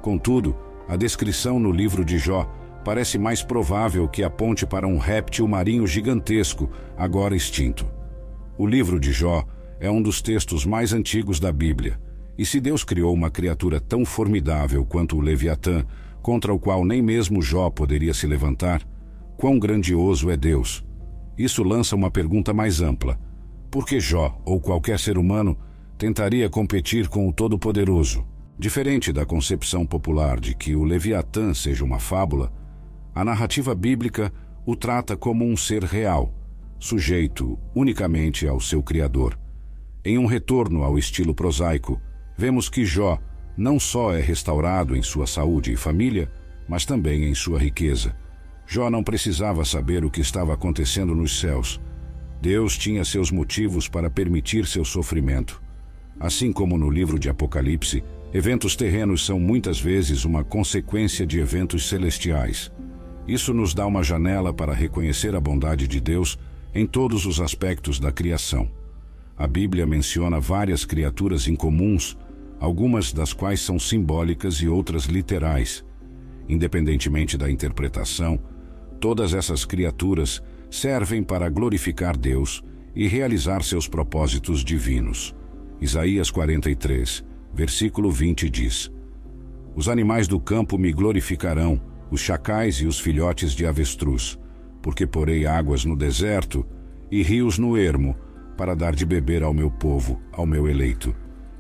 Contudo, 0.01 0.57
a 0.89 0.97
descrição 0.97 1.59
no 1.59 1.73
livro 1.73 2.05
de 2.05 2.19
Jó 2.19 2.51
parece 2.85 3.19
mais 3.19 3.43
provável 3.43 4.09
que 4.09 4.23
aponte 4.23 4.67
para 4.67 4.87
um 4.87 4.99
réptil 4.99 5.47
marinho 5.47 5.87
gigantesco, 5.87 6.69
agora 6.97 7.35
extinto. 7.35 7.87
O 8.59 8.67
livro 8.67 9.01
de 9.01 9.13
Jó 9.13 9.45
é 9.81 9.91
um 9.91 10.03
dos 10.03 10.21
textos 10.21 10.67
mais 10.67 10.93
antigos 10.93 11.41
da 11.41 11.53
Bíblia 11.53 11.99
e 12.37 12.47
se 12.47 12.61
Deus 12.61 12.83
criou 12.83 13.13
uma 13.13 13.31
criatura 13.31 13.81
tão 13.81 14.05
formidável 14.05 14.85
quanto 14.85 15.17
o 15.17 15.21
Leviatã, 15.21 15.85
contra 16.23 16.53
o 16.53 16.59
qual 16.59 16.85
nem 16.85 17.03
mesmo 17.03 17.43
Jó 17.43 17.69
poderia 17.71 18.15
se 18.15 18.27
levantar, 18.27 18.83
quão 19.37 19.59
grandioso 19.59 20.31
é 20.31 20.37
Deus? 20.37 20.85
Isso 21.37 21.63
lança 21.63 21.97
uma 21.97 22.11
pergunta 22.11 22.55
mais 22.55 22.81
ampla. 22.81 23.19
Por 23.71 23.87
que 23.87 23.99
Jó, 24.01 24.41
ou 24.45 24.61
qualquer 24.61 24.99
ser 24.99 25.19
humano, 25.19 25.57
tentaria 26.03 26.51
competir 26.51 27.07
com 27.07 27.29
o 27.29 27.33
Todo-Poderoso? 27.33 28.27
Diferente 28.59 29.13
da 29.13 29.25
concepção 29.25 29.87
popular 29.87 30.41
de 30.41 30.53
que 30.53 30.75
o 30.75 30.83
Leviatã 30.83 31.55
seja 31.55 31.85
uma 31.85 32.01
fábula, 32.01 32.53
a 33.15 33.25
narrativa 33.25 33.73
bíblica 33.73 34.33
o 34.67 34.75
trata 34.75 35.17
como 35.17 35.45
um 35.45 35.57
ser 35.57 35.85
real, 35.85 36.35
sujeito 36.77 37.57
unicamente 37.73 38.49
ao 38.49 38.59
seu 38.59 38.83
Criador. 38.83 39.39
Em 40.05 40.19
um 40.19 40.27
retorno 40.27 40.83
ao 40.83 40.99
estilo 40.99 41.33
prosaico, 41.33 42.03
vemos 42.37 42.69
que 42.69 42.85
Jó, 42.85 43.17
não 43.57 43.79
só 43.79 44.13
é 44.13 44.21
restaurado 44.21 44.97
em 44.97 45.03
sua 45.03 45.29
saúde 45.29 45.73
e 45.73 45.77
família, 45.77 46.29
mas 46.69 46.85
também 46.85 47.27
em 47.31 47.35
sua 47.37 47.61
riqueza. 47.61 48.13
Jó 48.67 48.91
não 48.91 49.05
precisava 49.05 49.65
saber 49.65 50.05
o 50.05 50.11
que 50.11 50.21
estava 50.21 50.53
acontecendo 50.53 51.15
nos 51.15 51.39
céus. 51.39 51.81
Deus 52.41 52.77
tinha 52.77 53.05
seus 53.05 53.31
motivos 53.31 53.87
para 53.87 54.11
permitir 54.11 54.67
seu 54.67 54.85
sofrimento. 54.85 55.63
Assim 56.19 56.53
como 56.53 56.79
no 56.79 56.91
livro 56.91 57.19
de 57.19 57.29
Apocalipse, 57.29 58.03
eventos 58.33 58.77
terrenos 58.77 59.25
são 59.25 59.39
muitas 59.41 59.81
vezes 59.81 60.25
uma 60.25 60.45
consequência 60.45 61.27
de 61.27 61.39
eventos 61.39 61.89
celestiais. 61.89 62.71
Isso 63.27 63.53
nos 63.53 63.75
dá 63.75 63.87
uma 63.87 64.03
janela 64.03 64.53
para 64.53 64.73
reconhecer 64.73 65.35
a 65.35 65.41
bondade 65.41 65.87
de 65.87 66.01
Deus 66.01 66.39
em 66.75 66.87
todos 66.87 67.27
os 67.27 67.41
aspectos 67.41 68.01
da 68.01 68.11
criação. 68.11 68.71
A 69.37 69.47
Bíblia 69.47 69.87
menciona 69.87 70.41
várias 70.41 70.85
criaturas 70.85 71.47
incomuns, 71.49 72.17
algumas 72.59 73.13
das 73.13 73.33
quais 73.33 73.61
são 73.61 73.79
simbólicas 73.79 74.57
e 74.57 74.69
outras 74.69 75.05
literais. 75.05 75.85
Independentemente 76.49 77.37
da 77.37 77.51
interpretação, 77.51 78.39
todas 79.01 79.35
essas 79.35 79.65
criaturas 79.65 80.43
servem 80.71 81.23
para 81.23 81.49
glorificar 81.49 82.17
Deus 82.17 82.63
e 82.95 83.07
realizar 83.07 83.63
seus 83.63 83.89
propósitos 83.89 84.65
divinos. 84.65 85.35
Isaías 85.83 86.31
43, 86.31 87.25
versículo 87.53 88.09
20 88.09 88.49
diz: 88.49 88.89
Os 89.75 89.89
animais 89.89 90.29
do 90.29 90.39
campo 90.39 90.79
me 90.79 90.93
glorificarão, 90.93 91.83
os 92.09 92.21
chacais 92.21 92.77
e 92.77 92.87
os 92.87 93.01
filhotes 93.01 93.51
de 93.51 93.67
avestruz, 93.67 94.39
porque 94.81 95.09
porei 95.09 95.45
águas 95.45 95.85
no 95.85 95.97
deserto 95.97 96.65
e 97.11 97.21
rios 97.21 97.59
no 97.59 97.77
ermo, 97.77 98.17
para 98.57 98.77
dar 98.77 98.95
de 98.95 99.05
beber 99.05 99.43
ao 99.43 99.53
meu 99.53 99.73
povo, 99.73 100.23
ao 100.31 100.47
meu 100.47 100.69
eleito. 100.69 101.13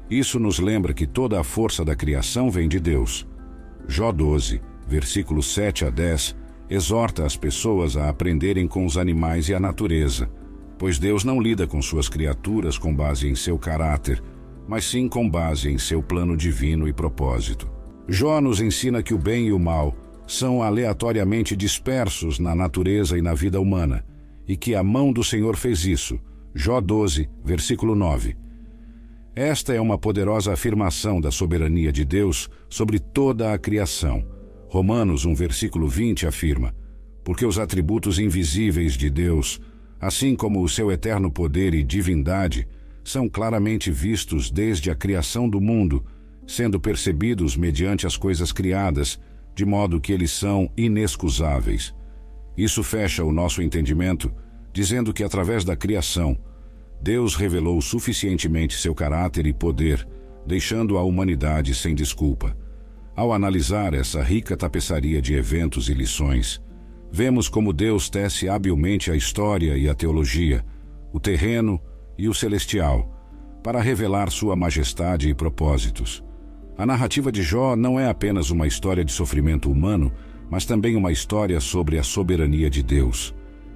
Isso 0.08 0.38
nos 0.38 0.60
lembra 0.60 0.94
que 0.94 1.04
toda 1.04 1.40
a 1.40 1.42
força 1.42 1.84
da 1.84 1.96
criação 1.96 2.48
vem 2.48 2.68
de 2.68 2.78
Deus. 2.78 3.26
Jó 3.88 4.12
12, 4.12 4.62
versículos 4.86 5.52
7 5.52 5.86
a 5.86 5.90
10, 5.90 6.36
exorta 6.70 7.26
as 7.26 7.36
pessoas 7.36 7.96
a 7.96 8.08
aprenderem 8.08 8.68
com 8.68 8.86
os 8.86 8.96
animais 8.96 9.48
e 9.48 9.54
a 9.54 9.58
natureza, 9.58 10.30
pois 10.82 10.98
Deus 10.98 11.22
não 11.22 11.40
lida 11.40 11.64
com 11.64 11.80
suas 11.80 12.08
criaturas 12.08 12.76
com 12.76 12.92
base 12.92 13.28
em 13.28 13.36
seu 13.36 13.56
caráter, 13.56 14.20
mas 14.66 14.84
sim 14.84 15.08
com 15.08 15.30
base 15.30 15.70
em 15.70 15.78
seu 15.78 16.02
plano 16.02 16.36
divino 16.36 16.88
e 16.88 16.92
propósito. 16.92 17.70
Jó 18.08 18.40
nos 18.40 18.60
ensina 18.60 19.00
que 19.00 19.14
o 19.14 19.18
bem 19.18 19.46
e 19.46 19.52
o 19.52 19.60
mal 19.60 19.94
são 20.26 20.60
aleatoriamente 20.60 21.54
dispersos 21.54 22.40
na 22.40 22.52
natureza 22.52 23.16
e 23.16 23.22
na 23.22 23.32
vida 23.32 23.60
humana, 23.60 24.04
e 24.44 24.56
que 24.56 24.74
a 24.74 24.82
mão 24.82 25.12
do 25.12 25.22
Senhor 25.22 25.56
fez 25.56 25.84
isso. 25.84 26.18
Jó 26.52 26.80
12, 26.80 27.30
versículo 27.44 27.94
9. 27.94 28.34
Esta 29.36 29.72
é 29.72 29.80
uma 29.80 29.96
poderosa 29.96 30.52
afirmação 30.52 31.20
da 31.20 31.30
soberania 31.30 31.92
de 31.92 32.04
Deus 32.04 32.50
sobre 32.68 32.98
toda 32.98 33.52
a 33.52 33.58
criação. 33.58 34.26
Romanos 34.68 35.24
1, 35.24 35.32
versículo 35.32 35.86
20 35.86 36.26
afirma: 36.26 36.74
Porque 37.22 37.46
os 37.46 37.56
atributos 37.56 38.18
invisíveis 38.18 38.94
de 38.94 39.08
Deus, 39.08 39.60
assim 40.02 40.34
como 40.34 40.60
o 40.60 40.68
seu 40.68 40.90
eterno 40.90 41.30
poder 41.30 41.74
e 41.74 41.84
divindade, 41.84 42.66
são 43.04 43.28
claramente 43.28 43.88
vistos 43.88 44.50
desde 44.50 44.90
a 44.90 44.96
criação 44.96 45.48
do 45.48 45.60
mundo, 45.60 46.04
sendo 46.44 46.80
percebidos 46.80 47.56
mediante 47.56 48.04
as 48.04 48.16
coisas 48.16 48.50
criadas, 48.50 49.20
de 49.54 49.64
modo 49.64 50.00
que 50.00 50.12
eles 50.12 50.32
são 50.32 50.68
inexcusáveis. 50.76 51.94
Isso 52.56 52.82
fecha 52.82 53.22
o 53.22 53.30
nosso 53.30 53.62
entendimento, 53.62 54.32
dizendo 54.72 55.12
que 55.12 55.22
através 55.22 55.64
da 55.64 55.76
criação, 55.76 56.36
Deus 57.00 57.36
revelou 57.36 57.80
suficientemente 57.80 58.76
seu 58.76 58.96
caráter 58.96 59.46
e 59.46 59.52
poder, 59.52 60.06
deixando 60.44 60.98
a 60.98 61.04
humanidade 61.04 61.76
sem 61.76 61.94
desculpa. 61.94 62.56
Ao 63.14 63.32
analisar 63.32 63.94
essa 63.94 64.20
rica 64.20 64.56
tapeçaria 64.56 65.22
de 65.22 65.34
eventos 65.34 65.88
e 65.88 65.94
lições, 65.94 66.60
vemos 67.12 67.46
como 67.46 67.74
Deus 67.74 68.08
tece 68.08 68.48
habilmente 68.48 69.10
a 69.10 69.14
história 69.14 69.76
e 69.76 69.86
a 69.86 69.94
teologia, 69.94 70.64
o 71.12 71.20
terreno 71.20 71.78
e 72.16 72.26
o 72.26 72.32
celestial, 72.32 73.60
para 73.62 73.82
revelar 73.82 74.30
sua 74.30 74.56
majestade 74.56 75.28
e 75.28 75.34
propósitos. 75.34 76.24
A 76.76 76.86
narrativa 76.86 77.30
de 77.30 77.42
Jó 77.42 77.76
não 77.76 78.00
é 78.00 78.08
apenas 78.08 78.50
uma 78.50 78.66
história 78.66 79.04
de 79.04 79.12
sofrimento 79.12 79.70
humano, 79.70 80.10
mas 80.50 80.64
também 80.64 80.96
uma 80.96 81.12
história 81.12 81.60
sobre 81.60 81.98
a 81.98 82.02
soberania 82.02 82.70
de 82.70 82.82
Deus, 82.82 83.34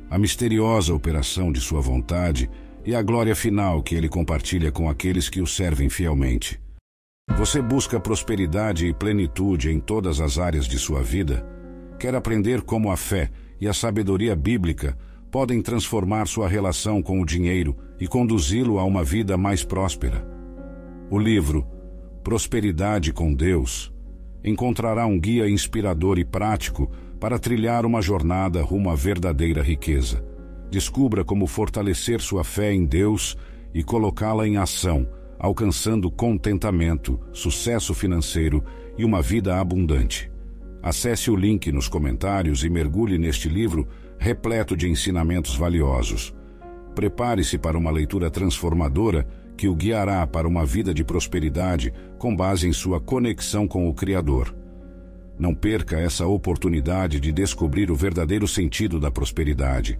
a 0.08 0.18
misteriosa 0.18 0.94
operação 0.94 1.52
de 1.52 1.60
sua 1.60 1.80
vontade 1.80 2.48
e 2.86 2.94
a 2.94 3.02
glória 3.02 3.36
final 3.36 3.82
que 3.82 3.94
ele 3.94 4.08
compartilha 4.08 4.72
com 4.72 4.88
aqueles 4.88 5.28
que 5.28 5.42
o 5.42 5.46
servem 5.46 5.90
fielmente. 5.90 6.58
Você 7.36 7.60
busca 7.60 8.00
prosperidade 8.00 8.86
e 8.86 8.94
plenitude 8.94 9.70
em 9.70 9.78
todas 9.78 10.20
as 10.20 10.38
áreas 10.38 10.66
de 10.66 10.78
sua 10.78 11.02
vida? 11.02 11.55
Quer 11.98 12.14
aprender 12.14 12.62
como 12.62 12.90
a 12.90 12.96
fé 12.96 13.30
e 13.60 13.66
a 13.66 13.72
sabedoria 13.72 14.36
bíblica 14.36 14.96
podem 15.30 15.62
transformar 15.62 16.26
sua 16.26 16.46
relação 16.48 17.02
com 17.02 17.20
o 17.20 17.26
dinheiro 17.26 17.74
e 17.98 18.06
conduzi-lo 18.06 18.78
a 18.78 18.84
uma 18.84 19.02
vida 19.02 19.36
mais 19.36 19.64
próspera? 19.64 20.26
O 21.10 21.18
livro 21.18 21.66
Prosperidade 22.22 23.12
com 23.12 23.32
Deus 23.32 23.92
encontrará 24.44 25.06
um 25.06 25.18
guia 25.18 25.48
inspirador 25.48 26.18
e 26.18 26.24
prático 26.24 26.90
para 27.18 27.38
trilhar 27.38 27.86
uma 27.86 28.02
jornada 28.02 28.62
rumo 28.62 28.90
à 28.90 28.94
verdadeira 28.94 29.62
riqueza. 29.62 30.24
Descubra 30.70 31.24
como 31.24 31.46
fortalecer 31.46 32.20
sua 32.20 32.44
fé 32.44 32.72
em 32.72 32.84
Deus 32.84 33.36
e 33.72 33.82
colocá-la 33.82 34.46
em 34.46 34.56
ação, 34.56 35.08
alcançando 35.38 36.10
contentamento, 36.10 37.18
sucesso 37.32 37.94
financeiro 37.94 38.62
e 38.98 39.04
uma 39.04 39.22
vida 39.22 39.58
abundante. 39.58 40.30
Acesse 40.86 41.32
o 41.32 41.34
link 41.34 41.72
nos 41.72 41.88
comentários 41.88 42.62
e 42.62 42.70
mergulhe 42.70 43.18
neste 43.18 43.48
livro 43.48 43.88
repleto 44.20 44.76
de 44.76 44.88
ensinamentos 44.88 45.56
valiosos. 45.56 46.32
Prepare-se 46.94 47.58
para 47.58 47.76
uma 47.76 47.90
leitura 47.90 48.30
transformadora 48.30 49.26
que 49.56 49.66
o 49.66 49.74
guiará 49.74 50.24
para 50.28 50.46
uma 50.46 50.64
vida 50.64 50.94
de 50.94 51.02
prosperidade 51.02 51.92
com 52.18 52.36
base 52.36 52.68
em 52.68 52.72
sua 52.72 53.00
conexão 53.00 53.66
com 53.66 53.88
o 53.88 53.94
Criador. 53.94 54.54
Não 55.36 55.52
perca 55.56 55.98
essa 55.98 56.24
oportunidade 56.24 57.18
de 57.18 57.32
descobrir 57.32 57.90
o 57.90 57.96
verdadeiro 57.96 58.46
sentido 58.46 59.00
da 59.00 59.10
prosperidade. 59.10 59.98